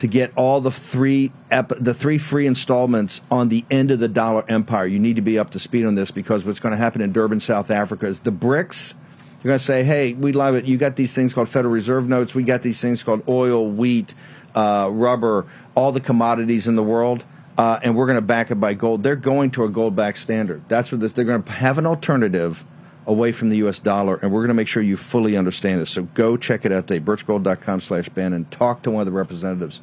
[0.00, 4.08] to get all the three ep- the three free installments on the end of the
[4.08, 4.86] dollar empire.
[4.86, 7.12] You need to be up to speed on this because what's going to happen in
[7.12, 8.94] Durban, South Africa is the BRICS.
[9.42, 10.64] You're going to say, "Hey, we love it.
[10.64, 12.34] You got these things called Federal Reserve notes.
[12.34, 14.14] We got these things called oil, wheat,
[14.54, 17.24] uh, rubber, all the commodities in the world."
[17.56, 19.04] Uh, and we're going to back it by gold.
[19.04, 20.62] They're going to a gold-backed standard.
[20.68, 21.12] That's what this.
[21.12, 22.64] They're going to have an alternative
[23.06, 23.78] away from the U.S.
[23.78, 25.86] dollar, and we're going to make sure you fully understand it.
[25.86, 29.12] So go check it out today, birchgold.com slash Ben, and talk to one of the
[29.12, 29.80] representatives.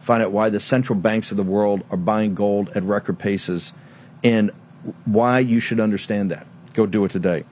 [0.00, 3.72] Find out why the central banks of the world are buying gold at record paces
[4.24, 4.50] and
[5.04, 6.46] why you should understand that.
[6.72, 7.44] Go do it today.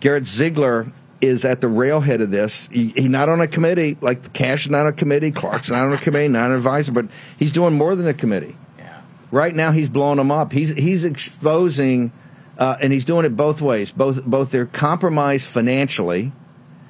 [0.00, 2.68] Garrett Ziegler is at the railhead of this.
[2.70, 5.86] He's he not on a committee, like Kash is not on a committee, Clark's not
[5.86, 7.06] on a committee, not an advisor, but
[7.38, 8.56] he's doing more than a committee.
[8.78, 9.00] Yeah.
[9.30, 10.52] Right now, he's blowing them up.
[10.52, 12.12] He's he's exposing–
[12.58, 13.90] uh, and he's doing it both ways.
[13.90, 16.32] Both both they're compromised financially,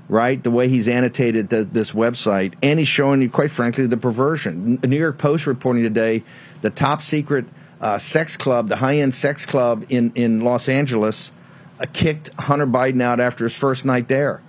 [0.09, 0.43] right?
[0.43, 4.79] The way he's annotated the, this website, and he's showing you, quite frankly, the perversion.
[4.83, 6.23] New York Post reporting today
[6.63, 7.45] the top secret
[7.81, 11.33] uh, sex club, the high end sex club in in Los Angeles,
[11.81, 14.43] uh, kicked Hunter Biden out after his first night there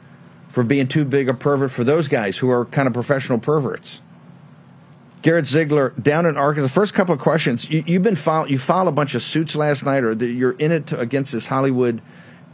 [0.50, 4.02] for being too big a pervert for those guys who are kind of professional perverts.
[5.28, 6.70] Garrett Ziegler down in Arkansas.
[6.70, 7.70] First couple of questions.
[7.70, 8.50] You, have been filed.
[8.50, 11.34] You filed a bunch of suits last night, or the, you're in it to, against
[11.34, 12.02] this Hollywood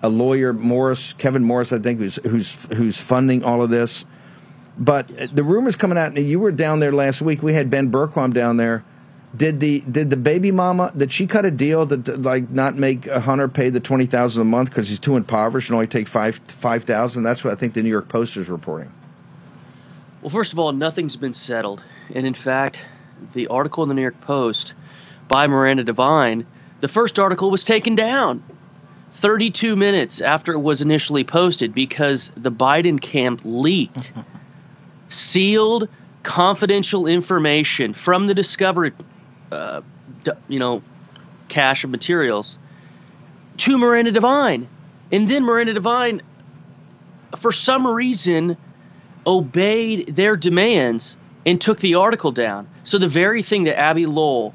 [0.02, 4.06] a lawyer, Morris, Kevin Morris, I think, who's who's who's funding all of this.
[4.76, 6.18] But uh, the rumors coming out.
[6.18, 7.44] You were down there last week.
[7.44, 8.84] We had Ben Bergquam down there.
[9.38, 13.06] Did the did the baby mama did she cut a deal that like not make
[13.06, 16.38] Hunter pay the twenty thousand a month because he's too impoverished and only take five
[16.48, 17.22] five thousand?
[17.22, 18.92] That's what I think the New York Post is reporting.
[20.24, 21.84] Well, first of all, nothing's been settled.
[22.14, 22.86] And in fact,
[23.34, 24.74] the article in the New York Post
[25.28, 26.46] by Miranda Devine,
[26.80, 28.42] the first article was taken down
[29.12, 34.14] 32 minutes after it was initially posted because the Biden camp leaked
[35.10, 35.90] sealed
[36.24, 38.94] confidential information from the discovered
[39.52, 39.82] uh,
[40.48, 40.82] you know
[41.50, 42.58] cache of materials
[43.58, 44.70] to Miranda Devine.
[45.12, 46.22] And then Miranda Devine
[47.36, 48.56] for some reason
[49.26, 52.68] obeyed their demands and took the article down.
[52.84, 54.54] So the very thing that Abby Lowell,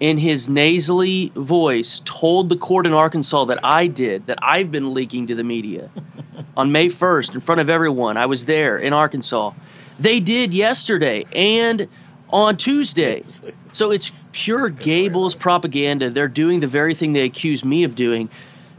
[0.00, 4.94] in his nasally voice, told the court in Arkansas that I did, that I've been
[4.94, 5.90] leaking to the media
[6.56, 8.16] on May 1st in front of everyone.
[8.16, 9.52] I was there in Arkansas.
[9.98, 11.24] They did yesterday.
[11.34, 11.88] And
[12.30, 13.24] on Tuesday.
[13.72, 16.10] So it's pure Goebbels propaganda.
[16.10, 18.28] They're doing the very thing they accuse me of doing.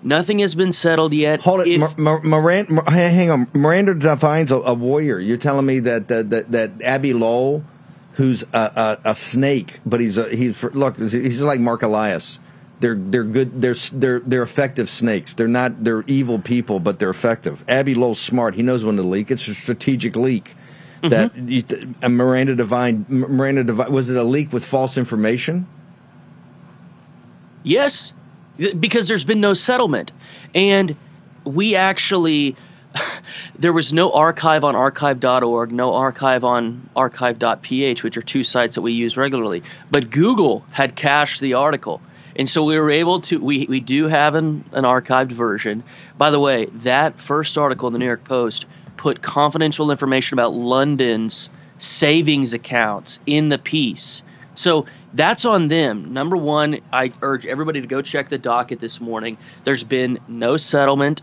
[0.02, 1.42] Nothing has been settled yet.
[1.42, 3.48] Hold it, If- Mir- Mir- Miran- Mir- hang on.
[3.54, 5.20] Miranda Devine's a, a warrior.
[5.20, 7.64] You're telling me that that that, that Abby Lowell,
[8.14, 12.40] who's a, a, a snake, but he's a, he's for, look, he's like Marc Elias.
[12.80, 13.62] They're they're good.
[13.62, 15.34] They're they're they're effective snakes.
[15.34, 17.62] They're not they're evil people, but they're effective.
[17.68, 18.56] Abby Lowell's smart.
[18.56, 19.32] He knows when to leak.
[19.32, 20.56] It's a strategic leak.
[21.02, 21.64] That you,
[22.04, 25.66] uh, Miranda Devine, Miranda Devine, was it a leak with false information?
[27.64, 28.14] Yes,
[28.80, 30.12] because there's been no settlement.
[30.54, 30.96] And
[31.44, 32.56] we actually,
[33.60, 38.82] there was no archive on archive.org, no archive on archive.ph, which are two sites that
[38.82, 39.64] we use regularly.
[39.92, 42.02] But Google had cached the article.
[42.36, 45.84] And so we were able to, we, we do have an, an archived version.
[46.18, 50.54] By the way, that first article in the New York Post put confidential information about
[50.54, 51.50] Lunden's
[51.80, 54.22] savings accounts in the piece.
[54.60, 56.12] So that's on them.
[56.12, 59.38] Number one, I urge everybody to go check the docket this morning.
[59.64, 61.22] There's been no settlement.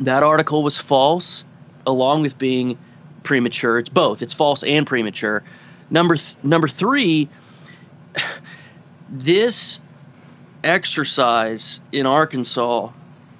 [0.00, 1.44] That article was false,
[1.86, 2.76] along with being
[3.22, 3.78] premature.
[3.78, 4.20] It's both.
[4.20, 5.42] It's false and premature.
[5.88, 7.30] Number th- number three,
[9.08, 9.80] this
[10.62, 12.90] exercise in Arkansas,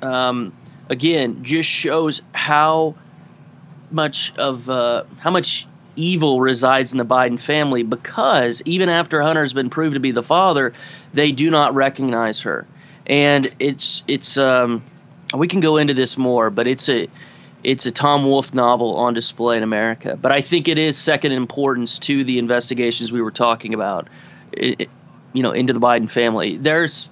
[0.00, 0.56] um,
[0.88, 2.94] again, just shows how
[3.90, 5.66] much of uh, how much
[5.96, 10.22] evil resides in the Biden family because even after Hunter's been proved to be the
[10.22, 10.72] father,
[11.14, 12.66] they do not recognize her,
[13.06, 14.82] and it's it's um,
[15.34, 17.08] we can go into this more, but it's a
[17.64, 20.18] it's a Tom Wolfe novel on display in America.
[20.20, 24.08] But I think it is second importance to the investigations we were talking about,
[24.52, 24.90] it-
[25.32, 26.56] you know, into the Biden family.
[26.56, 27.08] There's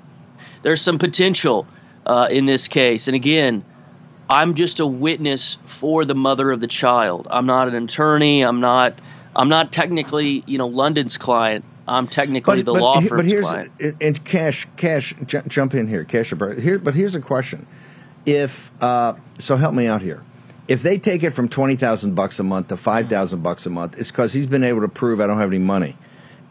[0.62, 1.66] there's some potential
[2.06, 3.64] uh, in this case, and again,
[4.30, 7.26] I'm just a witness for the mother of the child.
[7.30, 8.42] I'm not an attorney.
[8.42, 8.98] I'm not.
[9.34, 11.64] I'm not technically, you know, Lunden's client.
[11.86, 13.72] I'm technically the law he- firm's but here's client.
[14.00, 16.30] and Kash, Kash, ju- jump in here, Kash.
[16.30, 17.66] Here, but here's a question:
[18.24, 20.22] If uh, so, help me out here.
[20.68, 23.70] If they take it from twenty thousand bucks a month to five thousand bucks a
[23.70, 25.96] month, it's because he's been able to prove I don't have any money.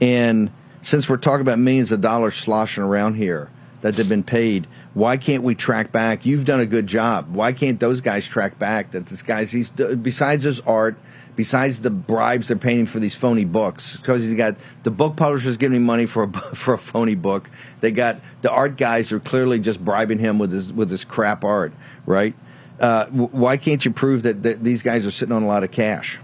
[0.01, 0.51] And
[0.81, 3.49] since we're talking about millions of dollars sloshing around here
[3.81, 4.67] that they've been paid,
[4.99, 6.25] why can't we track back?
[6.25, 7.33] You've done a good job.
[7.33, 10.97] Why can't those guys track back that this guy's he's besides his art,
[11.37, 13.95] besides the bribes they're paying for these phony books?
[13.95, 17.49] Because he's got the book publishers giving him money for a for a phony book.
[17.79, 21.45] They got the art guys are clearly just bribing him with his with his crap
[21.45, 21.71] art,
[22.05, 22.35] right?
[22.81, 25.71] Uh, why can't you prove that, that these guys are sitting on a lot of
[25.71, 26.19] cash?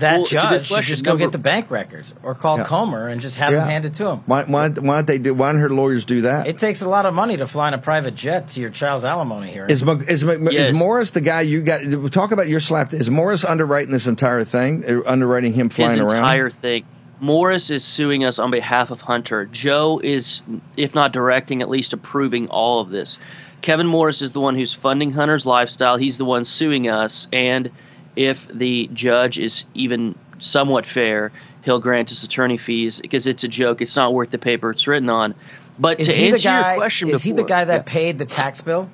[0.00, 2.34] That Well, it's a good judge should just go Number- get the bank records or
[2.34, 2.64] call Yeah.
[2.64, 3.60] Comer and just have Yeah.
[3.60, 4.20] them handed to him.
[4.26, 5.32] Why, why, why don't they do?
[5.34, 6.46] Why don't her lawyers do that?
[6.46, 9.04] It takes a lot of money to fly in a private jet to your child's
[9.04, 9.70] alimony hearing.
[9.70, 10.70] Is, is, Yes.
[10.70, 11.80] is Morris the guy you got?
[12.12, 12.92] Talk about your SLAPP.
[12.94, 14.84] Is Morris underwriting this entire thing?
[14.88, 16.24] Uh, Underwriting him His flying around?
[16.24, 16.84] entire thing.
[17.20, 19.44] Morris is suing us on behalf of Hunter.
[19.44, 20.40] Joe is,
[20.76, 23.18] if not directing, at least approving all of this.
[23.60, 25.98] Kevin Morris is the one who's funding Hunter's lifestyle.
[25.98, 27.28] He's the one suing us.
[27.30, 27.70] And
[28.16, 31.32] if the judge is even somewhat fair,
[31.64, 33.80] he'll grant us attorney fees because it's a joke.
[33.80, 35.34] It's not worth the paper it's written on.
[35.78, 36.70] But is to the answer guy?
[36.72, 38.90] your question, is he the guy that paid the tax bill?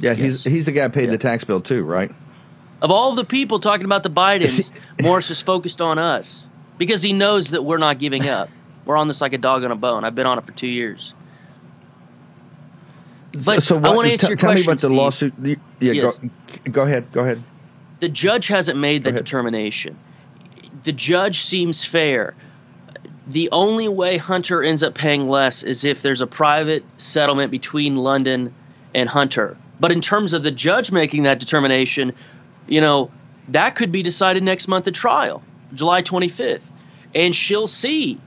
[0.00, 2.10] yeah, he's he's the guy who paid the tax bill too, right?
[2.80, 4.70] Of all the people talking about the Bidens,
[5.02, 6.46] Morris is focused on us
[6.78, 8.48] because he knows that we're not giving up.
[8.84, 10.04] We're on this like a dog on a bone.
[10.04, 11.12] I've been on it for two years.
[13.44, 14.96] But so I what, want to answer t- your tell me question, about the Steve.
[14.96, 15.58] lawsuit.
[15.80, 16.16] Yeah, Yes.
[16.64, 17.10] go, go ahead.
[17.12, 17.42] Go ahead.
[18.00, 19.98] The judge hasn't made the determination.
[20.84, 22.34] The judge seems fair.
[23.26, 27.96] The only way Hunter ends up paying less is if there's a private settlement between
[27.96, 28.52] Lunden
[28.94, 29.56] and Hunter.
[29.80, 32.12] But in terms of the judge making that determination,
[32.66, 33.10] you know,
[33.48, 35.42] that could be decided next month at trial,
[35.74, 36.70] July 25th.
[37.14, 38.20] And she'll see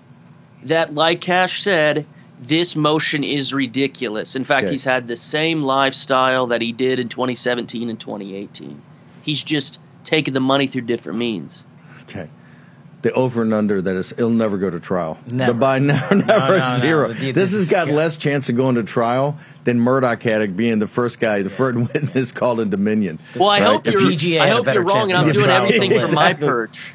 [0.64, 2.06] that, like Kash said,
[2.42, 4.36] this motion is ridiculous.
[4.36, 4.74] In fact, Okay.
[4.74, 8.82] he's had the same lifestyle that he did in 2017 and 2018.
[9.22, 11.64] He's just taking the money through different means.
[12.04, 12.30] Okay.
[13.04, 15.18] The over and under that is it'll never go to trial.
[15.32, 15.54] Never.
[15.54, 16.78] The buy never, never no, no.
[16.80, 17.14] zero.
[17.14, 20.78] The- this has got less chance of going to trial than Murdoch had of being
[20.78, 23.18] the first guy, the first witness called in Dominion.
[23.36, 24.10] Well, I hope If you're.
[24.12, 25.64] he- I hope you're wrong, and I'm doing trial.
[25.66, 26.48] everything from my Exactly.
[26.48, 26.94] perch.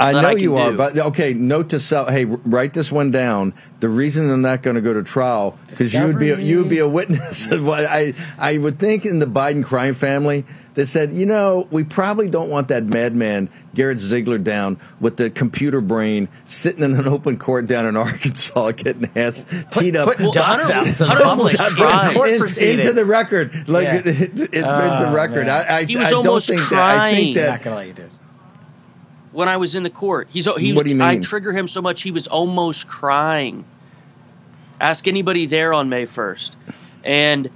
[0.00, 0.76] I know I can you are, do.
[0.78, 1.34] but okay.
[1.34, 3.52] Note to self: Hey, write this one down.
[3.80, 6.58] The reason I'm not going to go to trial because you would be a, you
[6.58, 7.46] would be a witness.
[7.50, 10.44] of what I I would think in the Biden crime family
[10.74, 15.28] they said, you know, we probably don't want that madman Garrett Ziegler down with the
[15.28, 20.08] computer brain sitting in an open court down in Arkansas getting ass teed up.
[20.08, 22.30] putting ducks Hunter- out the Hunter public in court
[22.62, 23.94] In- into the record, like Yeah.
[23.98, 25.46] it, it, it, into the Oh, record.
[25.46, 25.50] man.
[25.68, 27.00] I, I, He was I don't almost think that.
[27.00, 28.02] I think that Not gonna let you do.
[28.04, 28.10] it.
[29.32, 30.28] when I was in the court.
[30.30, 30.72] He's he.
[30.72, 31.02] What do you mean?
[31.02, 33.64] I trigger him so much he was almost crying.
[34.80, 36.56] Ask anybody there on May first,
[37.04, 37.50] and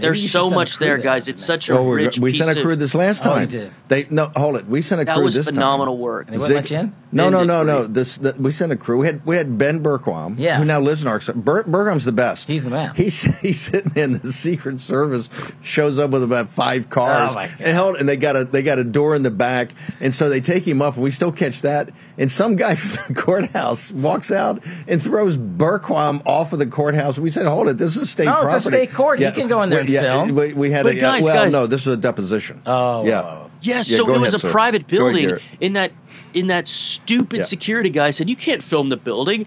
[0.00, 1.28] there's so much there, there guys.
[1.28, 2.18] It's such a Oh, rich.
[2.18, 3.48] we sent a crew this last Oh, time.
[3.48, 3.72] did.
[3.88, 4.66] They no, hold it.
[4.66, 6.00] We sent a That crew was this phenomenal time.
[6.02, 6.26] work.
[6.26, 6.92] And they wouldn't let you in?
[7.12, 7.86] No, no, no, no.
[7.86, 8.98] This the, we sent a crew.
[8.98, 10.58] We had we had Ben Bergquam, Yeah.
[10.58, 11.32] who now lives in Arkansas.
[11.32, 12.46] Ber, Bergquam's the best.
[12.46, 12.92] He's the man.
[12.94, 15.28] He's he's sitting in the Secret Service,
[15.62, 17.56] shows up with about five cars, Oh, my God.
[17.60, 20.28] and held, and they got a they got a door in the back, and so
[20.28, 21.90] they take him up, and we still catch that.
[22.20, 27.18] And some guy from the courthouse walks out and throws Bergquam off of the courthouse.
[27.18, 29.18] We said, "Hold it, this is state No, it's a state court.
[29.18, 30.34] He can go in there we, and film.
[30.36, 32.62] We, we had But a guys, well, guys- no, this was a deposition.
[32.66, 33.46] Oh, yeah.
[33.62, 34.50] Yes, Yeah, so go it was a sir.
[34.50, 35.38] private building.
[35.60, 35.92] In that
[36.32, 37.42] in that stupid Yeah.
[37.42, 39.46] security guy said you can't film the building.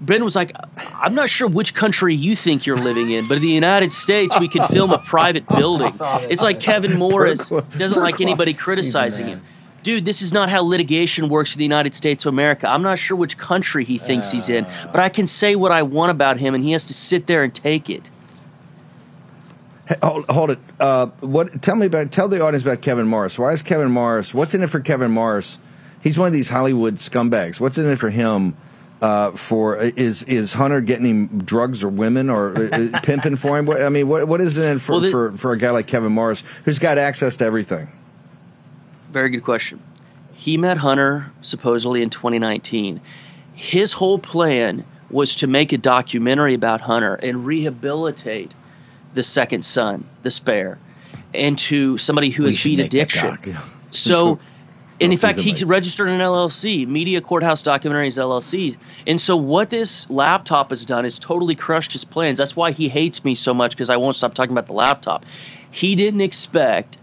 [0.00, 0.52] Ben was like,
[0.94, 4.38] I'm not sure which country you think you're living in, but in the United States
[4.40, 5.92] we can film a private building.
[6.30, 9.42] It's like Kevin Morris doesn't like anybody criticizing him.
[9.82, 12.68] Dude, this is not how litigation works in the United States of America.
[12.68, 15.82] I'm not sure which country he thinks he's in, but I can say what I
[15.82, 18.08] want about him, and he has to sit there and take it.
[20.02, 20.58] Hold, hold it.
[20.78, 21.62] Uh, what?
[21.62, 22.12] Tell me about.
[22.12, 23.38] Tell the audience about Kevin Morris.
[23.38, 24.32] Why is Kevin Morris?
[24.32, 25.58] What's in it for Kevin Morris?
[26.00, 27.58] He's one of these Hollywood scumbags.
[27.58, 28.56] What's in it for him?
[29.02, 33.64] Uh, for is is Hunter getting him drugs or women or uh, pimping for him?
[33.66, 35.70] What, I mean, what what is in it for, Well, the- for for a guy
[35.70, 37.88] like Kevin Morris who's got access to everything?
[39.10, 39.82] Very good question.
[40.34, 43.00] He met Hunter supposedly in 2019.
[43.54, 48.54] His whole plan was to make a documentary about Hunter and rehabilitate
[49.14, 50.78] the second son, the spare,
[51.34, 53.38] into somebody who We has beat addiction.
[53.46, 53.62] yeah.
[53.92, 54.38] So,
[55.00, 58.76] and in fact, he registered an LLC, Media Courthouse Documentaries LLC.
[59.04, 62.38] And so, what this laptop has done is totally crushed his plans.
[62.38, 65.26] That's why he hates me so much because I won't stop talking about the laptop.
[65.72, 66.98] He didn't expect,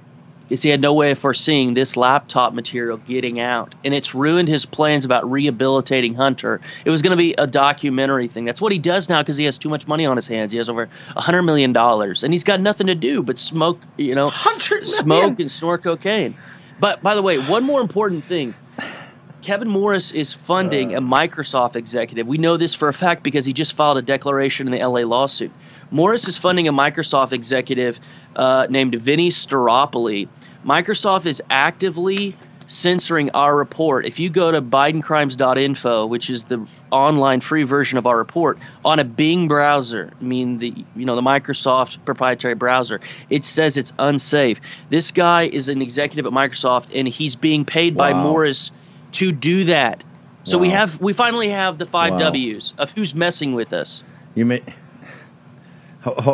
[0.47, 3.75] because he had no way of foreseeing this laptop material getting out.
[3.83, 6.61] And it's ruined his plans about rehabilitating Hunter.
[6.85, 8.45] It was going to be a documentary thing.
[8.45, 10.53] That's what he does now because he has too much money on his hands.
[10.53, 10.83] He has over
[11.15, 11.75] a $100 million.
[11.75, 16.35] And he's got nothing to do but smoke, you know, smoke and snort cocaine.
[16.79, 18.55] But by the way, one more important thing.
[19.41, 21.01] Kevin Morris is funding a uh.
[21.01, 22.27] Microsoft executive.
[22.27, 25.01] We know this for a fact because he just filed a declaration in the LA
[25.01, 25.51] lawsuit.
[25.91, 27.99] Morris is funding a Microsoft executive
[28.35, 30.27] uh, named Vinny Staropoli.
[30.65, 32.35] Microsoft is actively
[32.67, 34.05] censoring our report.
[34.05, 38.99] If you go to bidencrimes.info, which is the online free version of our report, on
[38.99, 43.93] a Bing browser, I mean the you know the Microsoft proprietary browser, it says it's
[43.97, 44.59] unsafe.
[44.89, 48.71] This guy is an executive at Microsoft and he's being paid by Morris
[49.13, 50.03] to do that.
[50.43, 52.19] So we have we finally have the five Wow.
[52.19, 54.03] W's of who's messing with us.
[54.35, 54.61] You may.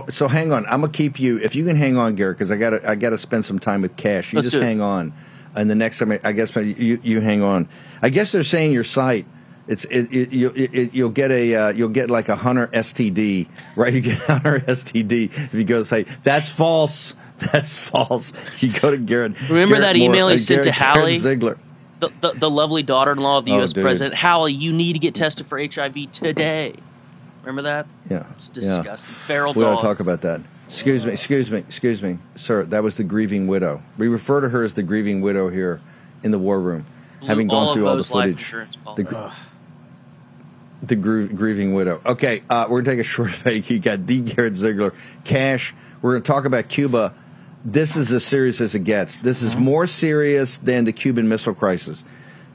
[0.09, 1.37] So hang on, I'm gonna keep you.
[1.39, 3.59] If you can hang on, Garrett, because I got to I got to spend some
[3.59, 4.33] time with Cash.
[4.33, 5.13] You Let's just hang on,
[5.55, 7.67] and the next time I, guess you you hang on.
[8.01, 9.25] I guess they're saying your site.
[9.67, 13.47] It's it, it, you, it, you'll get a uh, you'll get like a hunter STD
[13.77, 17.13] right you get a hunter STD if you go to say that's false
[17.53, 20.71] that's false you go to Garrett Remember Garrett that Moore- email he uh, sent to
[20.73, 21.17] Hallie?
[21.17, 21.57] Ziegler
[21.99, 23.71] The, the, the lovely daughter-in-law of the Oh, U.S.
[23.71, 23.83] dude.
[23.83, 26.75] president, Hallie, you need to get tested for HIV today.
[27.43, 27.85] Remember that?
[28.09, 28.77] yeah It's yeah.
[28.77, 29.13] disgusting.
[29.13, 29.79] Feral We ought dog.
[29.81, 30.41] to talk about that.
[30.67, 32.63] Excuse me, excuse me, excuse me, sir.
[32.63, 33.81] That was the grieving widow.
[33.97, 35.81] We refer to her as the grieving widow here
[36.23, 36.85] in the war room,
[37.27, 38.51] having gone through all the footage.
[38.95, 39.27] The, gr-
[40.81, 42.01] the gr- grieving widow.
[42.05, 43.69] Okay, uh, we're gonna take a short break.
[43.69, 44.21] You got D.
[44.21, 44.93] Garrett Ziegler,
[45.25, 45.75] Kash.
[46.01, 47.13] We're gonna talk about Cuba.
[47.65, 49.17] This is as serious as it gets.
[49.17, 52.03] This is more serious than the Cuban Missile Crisis.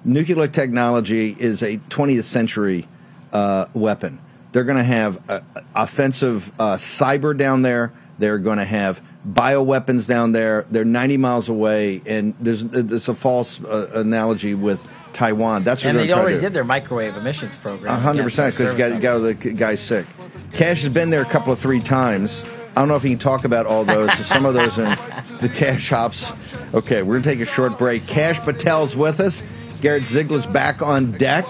[0.04, 2.86] Nuclear technology is a 20th century
[3.32, 4.18] uh, weapon.
[4.52, 5.40] They're going to have uh,
[5.74, 7.92] offensive uh, cyber down there.
[8.18, 10.66] They're going to have bioweapons down there.
[10.70, 15.64] They're 90 miles away, and there's there's a false uh, analogy with Taiwan.
[15.64, 17.94] That's what and they're to already did their microwave emissions program.
[17.94, 20.06] A hundred against percent their because got got the guy's sick.
[20.52, 22.44] Kash has been there a couple of three times.
[22.76, 24.12] I don't know if he can talk about all those.
[24.26, 24.98] Some of those are in
[25.40, 26.32] the cash hops.
[26.74, 28.06] Okay, we're gonna take a short break.
[28.06, 29.42] Kash Patel's with us.
[29.80, 31.44] Garrett Ziegler's back on deck.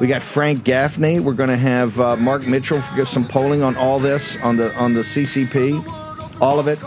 [0.00, 1.20] We got Frank Gaffney.
[1.20, 4.74] We're going to have uh, Mark Mitchell give some polling on all this on the
[4.76, 6.80] on the CCP, all of it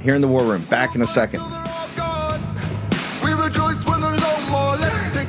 [0.00, 0.64] here in the War Room.
[0.64, 1.42] Back in a second.
[3.22, 4.74] We rejoice when there's no more.
[4.76, 5.28] Let's take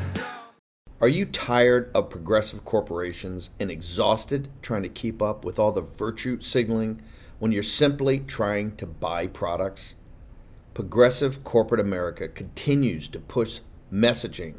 [1.01, 5.82] Are you tired of progressive corporations and exhausted trying to keep up with all the
[5.82, 7.01] virtue signaling
[7.39, 9.95] when you're simply trying to buy products?
[10.73, 13.59] Progressive corporate America continues to push
[13.91, 14.53] messaging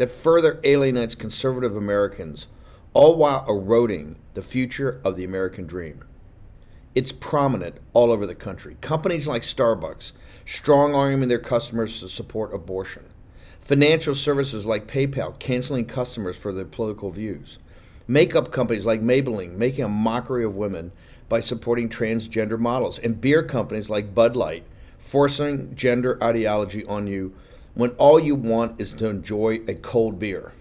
[0.00, 2.46] that further alienates conservative Americans,
[2.94, 6.02] all while eroding the future of the American dream.
[6.94, 8.78] It's prominent all over the country.
[8.80, 10.12] Companies like Starbucks
[10.46, 13.04] strong arming their customers to support abortion.
[13.60, 17.58] Financial services like PayPal canceling customers for their political views.
[18.08, 20.92] Makeup companies like Maybelline making a mockery of women
[21.28, 22.98] by supporting transgender models.
[22.98, 24.64] And beer companies like Bud Light
[24.98, 27.34] forcing gender ideology on you
[27.74, 30.52] when all you want is to enjoy a cold beer.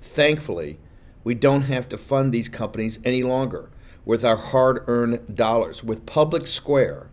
[0.00, 0.78] Thankfully,
[1.24, 3.70] we don't have to fund these companies any longer
[4.04, 5.84] with our hard earned dollars.
[5.84, 7.10] With Public Square,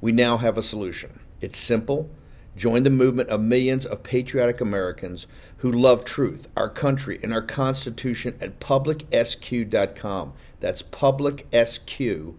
[0.00, 1.18] we now have a solution.
[1.40, 2.08] It's simple.
[2.56, 5.26] Join the movement of millions of patriotic Americans
[5.58, 10.32] who love truth, our country, and our Constitution at publicsq.com.
[10.60, 12.34] That's publicsq.com.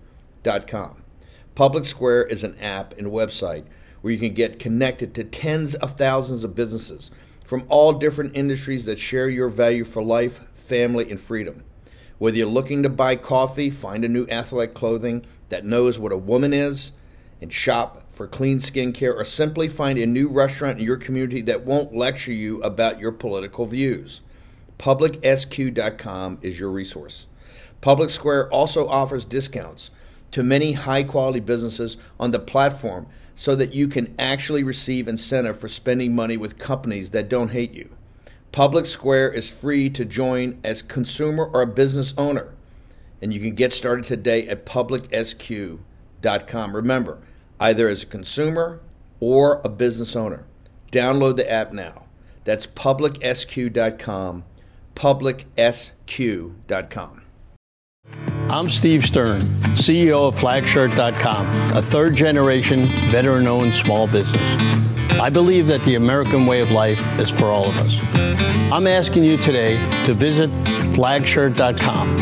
[1.55, 3.66] Public Square is an app and website
[4.02, 7.12] where you can get connected to tens of thousands of businesses
[7.43, 11.64] from all different industries that share your value for life, family, and freedom.
[12.20, 16.18] Whether you're looking to buy coffee, find a new athletic clothing that knows what a
[16.18, 16.91] woman is,
[17.41, 21.66] and shop for clean skincare, or simply find a new restaurant in your community that
[21.66, 24.22] won't lecture you about your political views.
[24.78, 27.26] PublicSQ.com is your resource.
[27.82, 29.89] Public Square also offers discounts
[30.32, 33.08] to many high quality businesses on the platform
[33.40, 37.72] so that you can actually receive incentive for spending money with companies that don't hate
[37.72, 37.90] you.
[38.52, 42.50] Public Square is free to join as consumer or a business owner,
[43.22, 45.80] and you can get started today at publicsq.com.
[46.76, 47.20] Remember,
[47.62, 48.82] either as a consumer
[49.22, 50.44] or a business owner.
[50.92, 52.08] Download the app now.
[52.44, 54.44] That's publicsq.com,
[54.96, 57.22] publicsq.com.
[58.52, 59.41] I'm Steve Stern,
[59.76, 64.41] CEO of Flagshirt.com, a third generation veteran owned small business.
[65.20, 67.95] I believe that the American way of life is for all of us.
[68.74, 69.76] I'm asking you today
[70.06, 70.50] to visit
[70.95, 72.18] Flagshirt.com.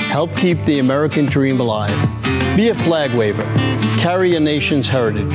[0.00, 1.94] Help keep the American dream alive.
[2.56, 3.44] Be a flag waver.
[4.00, 5.34] Carry a nation's heritage.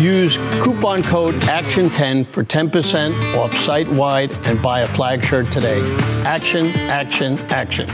[0.00, 5.80] Use coupon code ACTION10 for 10% off site wide and buy a flag shirt today.
[6.24, 7.88] Action, action, action.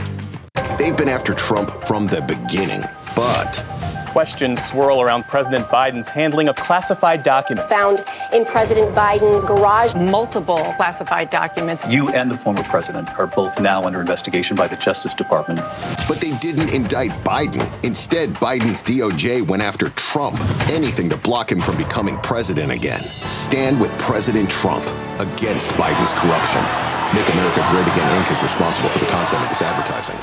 [0.79, 2.81] They've been after Trump from the beginning,
[3.13, 3.65] but
[4.13, 7.69] Questions swirl around President Biden's handling of classified documents.
[7.71, 11.85] Found in President Biden's garage multiple classified documents.
[11.85, 15.59] You and the former president are both now under investigation by the Justice Department.
[16.07, 17.69] But they didn't indict Biden.
[17.83, 20.39] Instead, Biden's DOJ went after Trump.
[20.69, 23.01] Anything to block him from becoming president again.
[23.01, 24.85] Stand with President Trump
[25.19, 26.63] against Biden's corruption.
[27.13, 28.31] Make America Great Again Inc.
[28.31, 30.17] is responsible for the content of this advertising.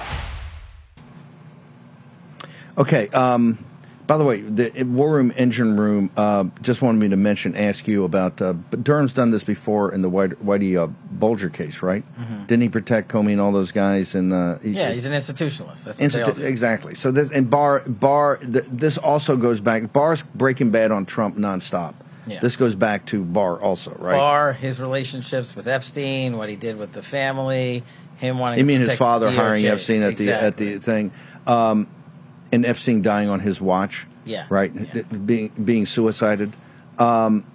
[2.78, 3.08] Okay.
[3.08, 3.58] Um,
[4.06, 7.88] by the way, the War Room Engine Room uh, just wanted me to mention, ask
[7.88, 8.40] you about.
[8.40, 12.04] Uh, but Durham's done this before in the Whitey, Whitey uh, Bulger case, right?
[12.16, 12.46] Mhm.
[12.46, 14.14] Didn't he protect Comey and all those guys?
[14.14, 15.82] And uh, he- Yeah, he's an institutionalist.
[15.82, 16.94] That's Institu- exactly.
[16.94, 19.92] So this and Barr Barr th- this also goes back.
[19.92, 21.94] Barr's Breaking Bad on Trump nonstop.
[22.28, 22.38] Yeah.
[22.40, 24.16] This goes back to Barr also, right?
[24.16, 27.82] Barr, his relationships with Epstein, what he did with the family,
[28.18, 28.58] him wanting.
[28.60, 31.10] You to mean his father hiring Epstein at the at the thing,
[31.46, 31.88] um,
[32.56, 34.06] and Epstein dying on his watch?
[34.24, 34.46] Yeah.
[34.48, 34.72] Right.
[35.26, 36.52] Being being suicided.
[36.98, 37.46] Um,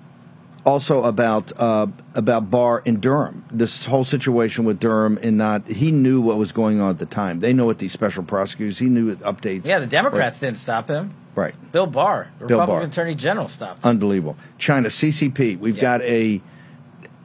[0.65, 3.43] also about uh, about Barr and Durham.
[3.51, 7.05] This whole situation with Durham and not he knew what was going on at the
[7.05, 7.39] time.
[7.39, 8.79] They know what these special prosecutors.
[8.79, 9.65] He knew updates.
[9.65, 11.15] Yeah, the Democrats didn't stop him.
[11.33, 11.55] Right.
[11.71, 12.83] Bill Barr, Bill Republican Barr.
[12.83, 13.83] Attorney General, stopped.
[13.83, 13.89] him.
[13.89, 14.35] Unbelievable.
[14.57, 15.59] China, CCP.
[15.59, 16.41] We've got a.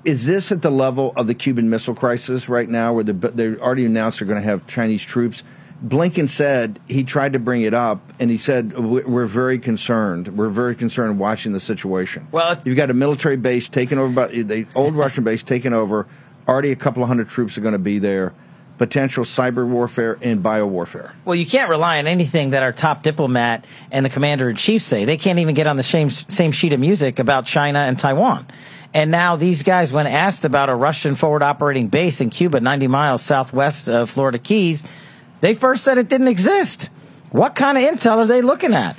[0.04, 3.60] Is this at the level of the Cuban Missile Crisis right now, where they're, they're
[3.60, 5.42] already announced they're going to have Chinese troops?
[5.84, 10.28] Blinken said he tried to bring it up, and he said "We- we're very concerned.
[10.28, 12.26] We're very concerned watching the situation.
[12.32, 16.06] Well, you've got a military base taken over by the old Russian base taken over.
[16.48, 18.32] Already, a couple of hundred troops are going to be there.
[18.78, 21.12] Potential cyber warfare and bio warfare.
[21.24, 24.82] Well, you can't rely on anything that our top diplomat and the commander in chief
[24.82, 25.06] say.
[25.06, 28.46] They can't even get on the same same sheet of music about China and Taiwan.
[28.94, 32.86] And now these guys, when asked about a Russian forward operating base in Cuba, 90
[32.86, 34.84] miles southwest of Florida Keys,
[35.46, 36.90] they first said it didn't exist.
[37.30, 38.96] What kind of intel are they looking at?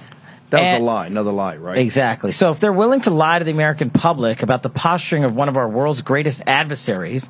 [0.49, 1.77] That was And- a lie, another lie, right?
[1.77, 2.31] Exactly.
[2.31, 5.49] So if they're willing to lie to the American public about the posturing of one
[5.49, 7.29] of our world's greatest adversaries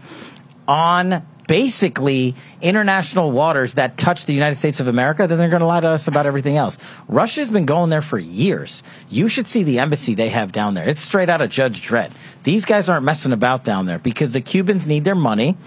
[0.67, 5.65] on basically international waters that touch the United States of America, then they're going to
[5.65, 6.77] lie to us about everything else.
[7.07, 8.83] Russia's been going there for years.
[9.09, 10.87] You should see the embassy they have down there.
[10.87, 12.11] It's straight out of Judge Dredd.
[12.43, 15.57] These guys aren't messing about down there because the Cubans need their money.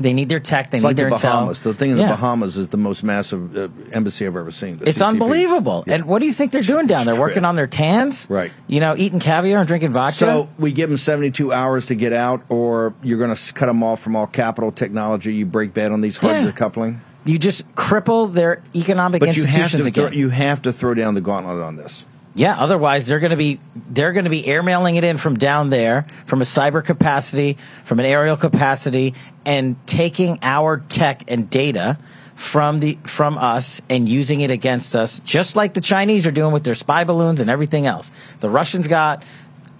[0.00, 0.70] They need their tech.
[0.70, 1.22] They It's need like their the intel.
[1.22, 1.60] Bahamas.
[1.60, 2.06] The thing in Yeah.
[2.08, 4.78] the Bahamas is the most massive uh, embassy I've ever seen.
[4.82, 5.84] It's unbelievable.
[5.86, 7.20] And what do you think they're doing down there?
[7.20, 8.26] Working on their tans?
[8.30, 8.50] Right.
[8.66, 10.14] You know, eating caviar and drinking vodka?
[10.14, 13.82] So we give them 72 hours to get out, or you're going to cut them
[13.82, 15.34] off from all capital technology.
[15.34, 16.50] You break bad on these hard Yeah.
[16.50, 16.96] decoupling.
[17.26, 20.08] you just cripple their economic But you have institutions to again.
[20.08, 22.06] throw, you have to throw down the gauntlet on this.
[22.40, 23.60] Yeah, otherwise they're going to be
[23.90, 28.00] they're going to be airmailing it in from down there, from a cyber capacity, from
[28.00, 29.12] an aerial capacity,
[29.44, 31.98] and taking our tech and data
[32.36, 36.54] from the from us and using it against us, just like the Chinese are doing
[36.54, 38.10] with their spy balloons and everything else.
[38.40, 39.22] The Russians got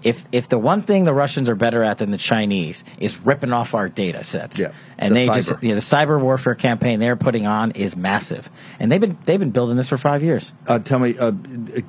[0.03, 3.53] if if the one thing the Russians are better at than the Chinese is ripping
[3.53, 4.59] off our data sets.
[4.59, 5.63] Yeah, And the they just cyber.
[5.63, 8.51] yeah, the cyber warfare campaign they're putting on is massive.
[8.79, 10.53] And they've been they've been building this for 5 years.
[10.67, 11.33] Uh, tell me, uh,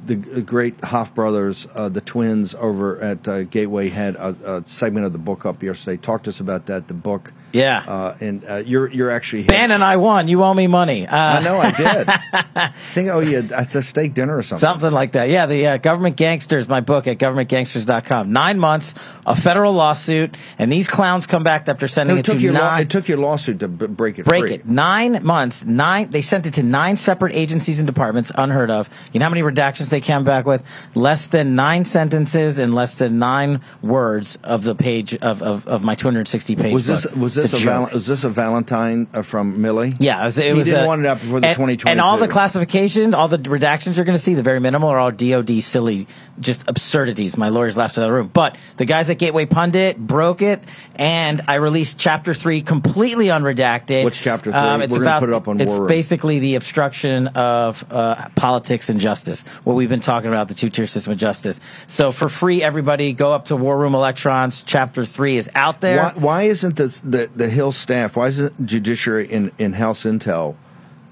[0.06, 5.06] the great Hoft brothers, uh, the twins over at uh, Gateway, had a, a segment
[5.06, 5.98] of the book up yesterday.
[5.98, 6.88] Talk to us about that.
[6.88, 7.84] The book, Yeah.
[7.88, 9.50] uh, and uh, you're you're actually here.
[9.50, 10.28] Ben and I won.
[10.28, 11.08] You owe me money.
[11.08, 12.10] Uh, I know I did.
[12.56, 14.62] I think I owe you a, a steak dinner or something.
[14.62, 15.30] Something like that.
[15.30, 18.32] Yeah, the uh, Government Gangsters, my book at governmentgangsters.com.
[18.32, 18.94] Nine months,
[19.26, 22.44] a federal lawsuit, and these clowns come back after sending No, it, it took to
[22.44, 22.82] you law, nine.
[22.84, 24.54] it took your lawsuit to b- break it break free.
[24.56, 24.66] it.
[24.68, 28.90] Nine months, nine, they sent it to nine separate agencies and departments, unheard of.
[29.14, 30.64] You know how many redactions they came back with?
[30.96, 35.84] Less than nine sentences and less than nine words of the page of, of, of
[35.84, 37.16] my 260 page Was this book.
[37.16, 39.96] was It's this a, val- was this a Valentine uh, from Milley?
[40.00, 40.38] Yeah, it was.
[40.38, 41.92] It he was didn't a- want it up before the and, 2020.
[41.92, 45.00] And all the classifications, all the redactions you're going to see, the very minimal, are
[45.00, 46.08] all DoD silly,
[46.40, 47.38] just absurdities.
[47.38, 50.62] My lawyers laughed in the room, but the guys at Gateway Pundit broke it,
[50.96, 54.04] and I released Chapter Three completely unredacted.
[54.04, 54.60] What's Chapter three?
[54.60, 58.90] Um, it's We're about put it up on it's basically the obstruction of uh, politics
[58.90, 59.44] and justice.
[59.64, 61.60] What we've been talking about, the two tier system of justice.
[61.88, 64.64] So for free, everybody go up to War Room Electrons.
[64.66, 65.98] Chapter Three is out there.
[65.98, 68.16] Why, why isn't this, the the Hill staff?
[68.16, 70.56] Why isn't Judiciary in in House Intel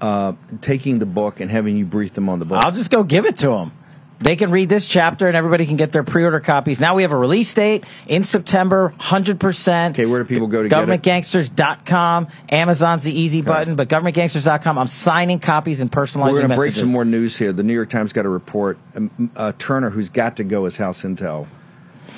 [0.00, 2.62] uh, taking the book and having you brief them on the book?
[2.62, 3.72] I'll just go give it to them.
[4.20, 6.78] They can read this chapter and everybody can get their pre-order copies.
[6.78, 9.90] Now we have a release date in September, 100%.
[9.92, 11.02] Okay, where do people go to get it?
[11.02, 12.28] GovernmentGangsters.com.
[12.50, 14.76] Amazon's the easy button, but GovernmentGangsters.com.
[14.76, 17.54] I'm signing copies and personalizing We're going to break some more news here.
[17.54, 18.78] The New York Times got a report.
[18.94, 21.46] Um, uh, Turner, who's got to go as House Intel,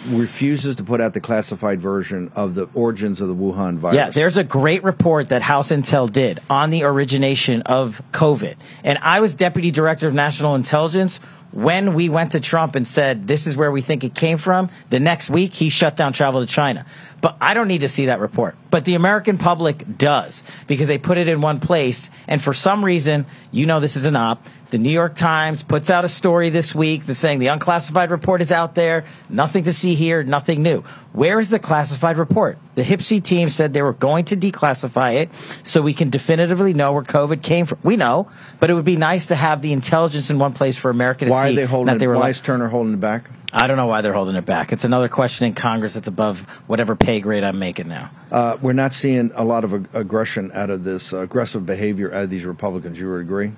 [0.09, 3.97] refuses to put out the classified version of the origins of the Wuhan virus.
[3.97, 8.57] Yeah, there's a great report that House Intel did on the origination of COVID.
[8.85, 11.21] And I was deputy director of national intelligence
[11.53, 14.71] when we went to Trump and said, this is where we think it came from.
[14.91, 16.87] The next week, he shut down travel to China.
[17.23, 18.57] But I don't need to see that report.
[18.71, 22.11] But the American public does because they put it in one place.
[22.27, 24.45] And for some reason, you know this is an op.
[24.71, 28.41] The New York Times puts out a story this week that's saying the unclassified report
[28.41, 29.05] is out there.
[29.29, 30.83] Nothing to see here, nothing new.
[31.13, 32.59] Where is the classified report?
[32.75, 35.31] The HPSCI team said they were going to declassify it
[35.63, 37.79] so we can definitively know where COVID came from.
[37.85, 40.91] We know, but it would be nice to have the intelligence in one place for
[40.91, 43.01] America to why see are they holding they were why like- is Turner holding it
[43.01, 43.31] back?
[43.53, 44.73] I don't know why they're holding it back.
[44.73, 48.11] It's another question in Congress that's above whatever pay grade I'm making now.
[48.31, 52.13] Uh, we're not seeing a lot of ag- aggression out of this uh, aggressive behavior
[52.13, 52.99] out of these Republicans.
[52.99, 53.53] You would agree?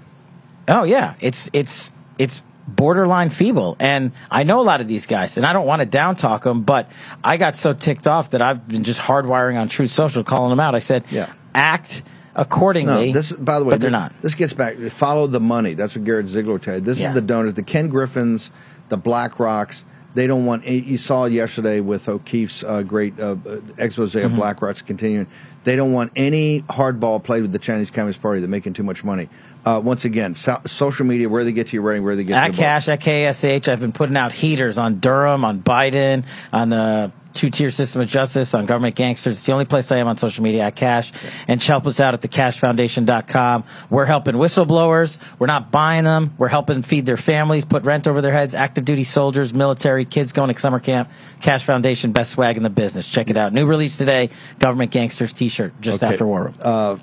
[0.66, 5.36] Oh yeah, it's it's it's borderline feeble, and I know a lot of these guys,
[5.36, 6.90] and I don't want to down talk them, but
[7.22, 10.61] I got so ticked off that I've been just hardwiring on Truth Social, calling them
[10.61, 10.74] out.
[10.74, 11.32] I said, Yeah.
[11.55, 12.03] act
[12.34, 13.09] accordingly.
[13.09, 14.20] No, this by the way, but they're thi- not.
[14.22, 14.76] This gets back.
[14.90, 15.74] Follow the money.
[15.74, 16.80] That's what Garrett Ziegler you.
[16.80, 17.11] This Yeah.
[17.11, 18.51] is the donors, the Ken Griffins,
[18.95, 19.84] the Black Rocks.
[20.14, 20.64] They don't want.
[20.64, 24.36] You saw yesterday with O'Keefe's uh, great uh, uh, expose of Mhm.
[24.36, 25.26] Black Rocks continuing.
[25.64, 28.38] They don't want any hardball played with the Chinese Communist Party.
[28.38, 29.28] They're making too much money.
[29.64, 32.36] Uh, once again, so, social media, where they get to your rating, where they get
[32.40, 32.53] At.
[32.55, 37.51] Kash, at KSH, I've been putting out heaters on Durham, on Biden, on the two
[37.51, 39.37] tier system of justice, on government gangsters.
[39.37, 41.12] It's the only place I am on social media at Kash.
[41.49, 43.64] And help us out at thekashfoundation.com.
[43.91, 45.18] We're helping whistleblowers.
[45.39, 46.35] We're not buying them.
[46.39, 50.32] We're helping feed their families, put rent over their heads, active duty soldiers, military, kids
[50.32, 51.11] going to summer camp.
[51.41, 53.07] Kash Foundation, best swag in the business.
[53.07, 53.53] Check it out.
[53.53, 56.12] New release today, Government Gangsters t-shirt, just Okay.
[56.12, 56.55] after War Room.
[56.61, 56.97] Uh,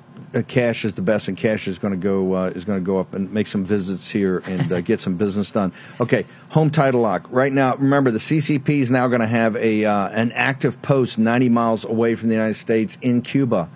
[0.47, 2.99] Kash is the best, and Kash is going to go uh, is going to go
[2.99, 5.73] up and make some visits here and uh, get some business done.
[5.99, 7.27] Okay, home title lock.
[7.29, 11.17] Right now, remember the CCP is now going to have a uh, an active post
[11.17, 13.69] 90 miles away from the United States in Cuba.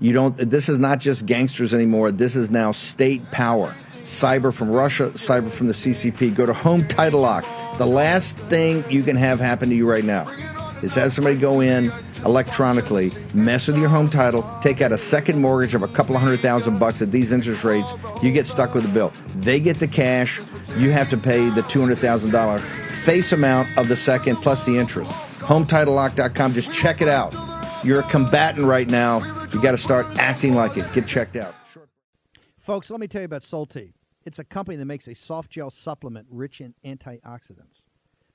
[0.00, 0.36] You don't.
[0.36, 2.10] This is not just gangsters anymore.
[2.10, 3.74] This is now state power.
[4.04, 6.34] Cyber from Russia, cyber from the CCP.
[6.34, 7.44] Go to Home Title Lock.
[7.76, 10.26] The last thing you can have happen to you right now
[10.82, 11.92] is have somebody go in
[12.24, 16.22] electronically, mess with your home title, take out a second mortgage of a couple of
[16.22, 19.12] hundred thousand bucks at these interest rates, you get stuck with the bill.
[19.36, 20.40] They get the cash,
[20.76, 22.60] you have to pay the $200,000
[23.04, 25.12] face amount of the second plus the interest.
[25.38, 27.34] HometitleLock.com, just check it out.
[27.84, 29.46] You're a combatant right now.
[29.52, 30.92] You got to start acting like it.
[30.92, 31.54] Get checked out.
[32.58, 33.92] Folks, let me tell you about Solti.
[34.24, 37.84] It's a company that makes a soft gel supplement rich in antioxidants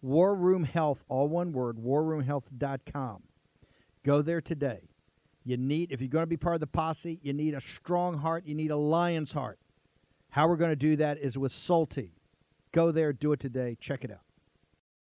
[0.00, 3.22] War Room Health, all one word, warroomhealth.com.
[4.04, 4.88] Go there today.
[5.44, 8.18] You need, if you're going to be part of the posse, you need a strong
[8.18, 8.46] heart.
[8.46, 9.58] You need a lion's heart.
[10.30, 12.12] How we're going to do that is with Salty.
[12.72, 13.76] Go there, do it today.
[13.80, 14.27] Check it out.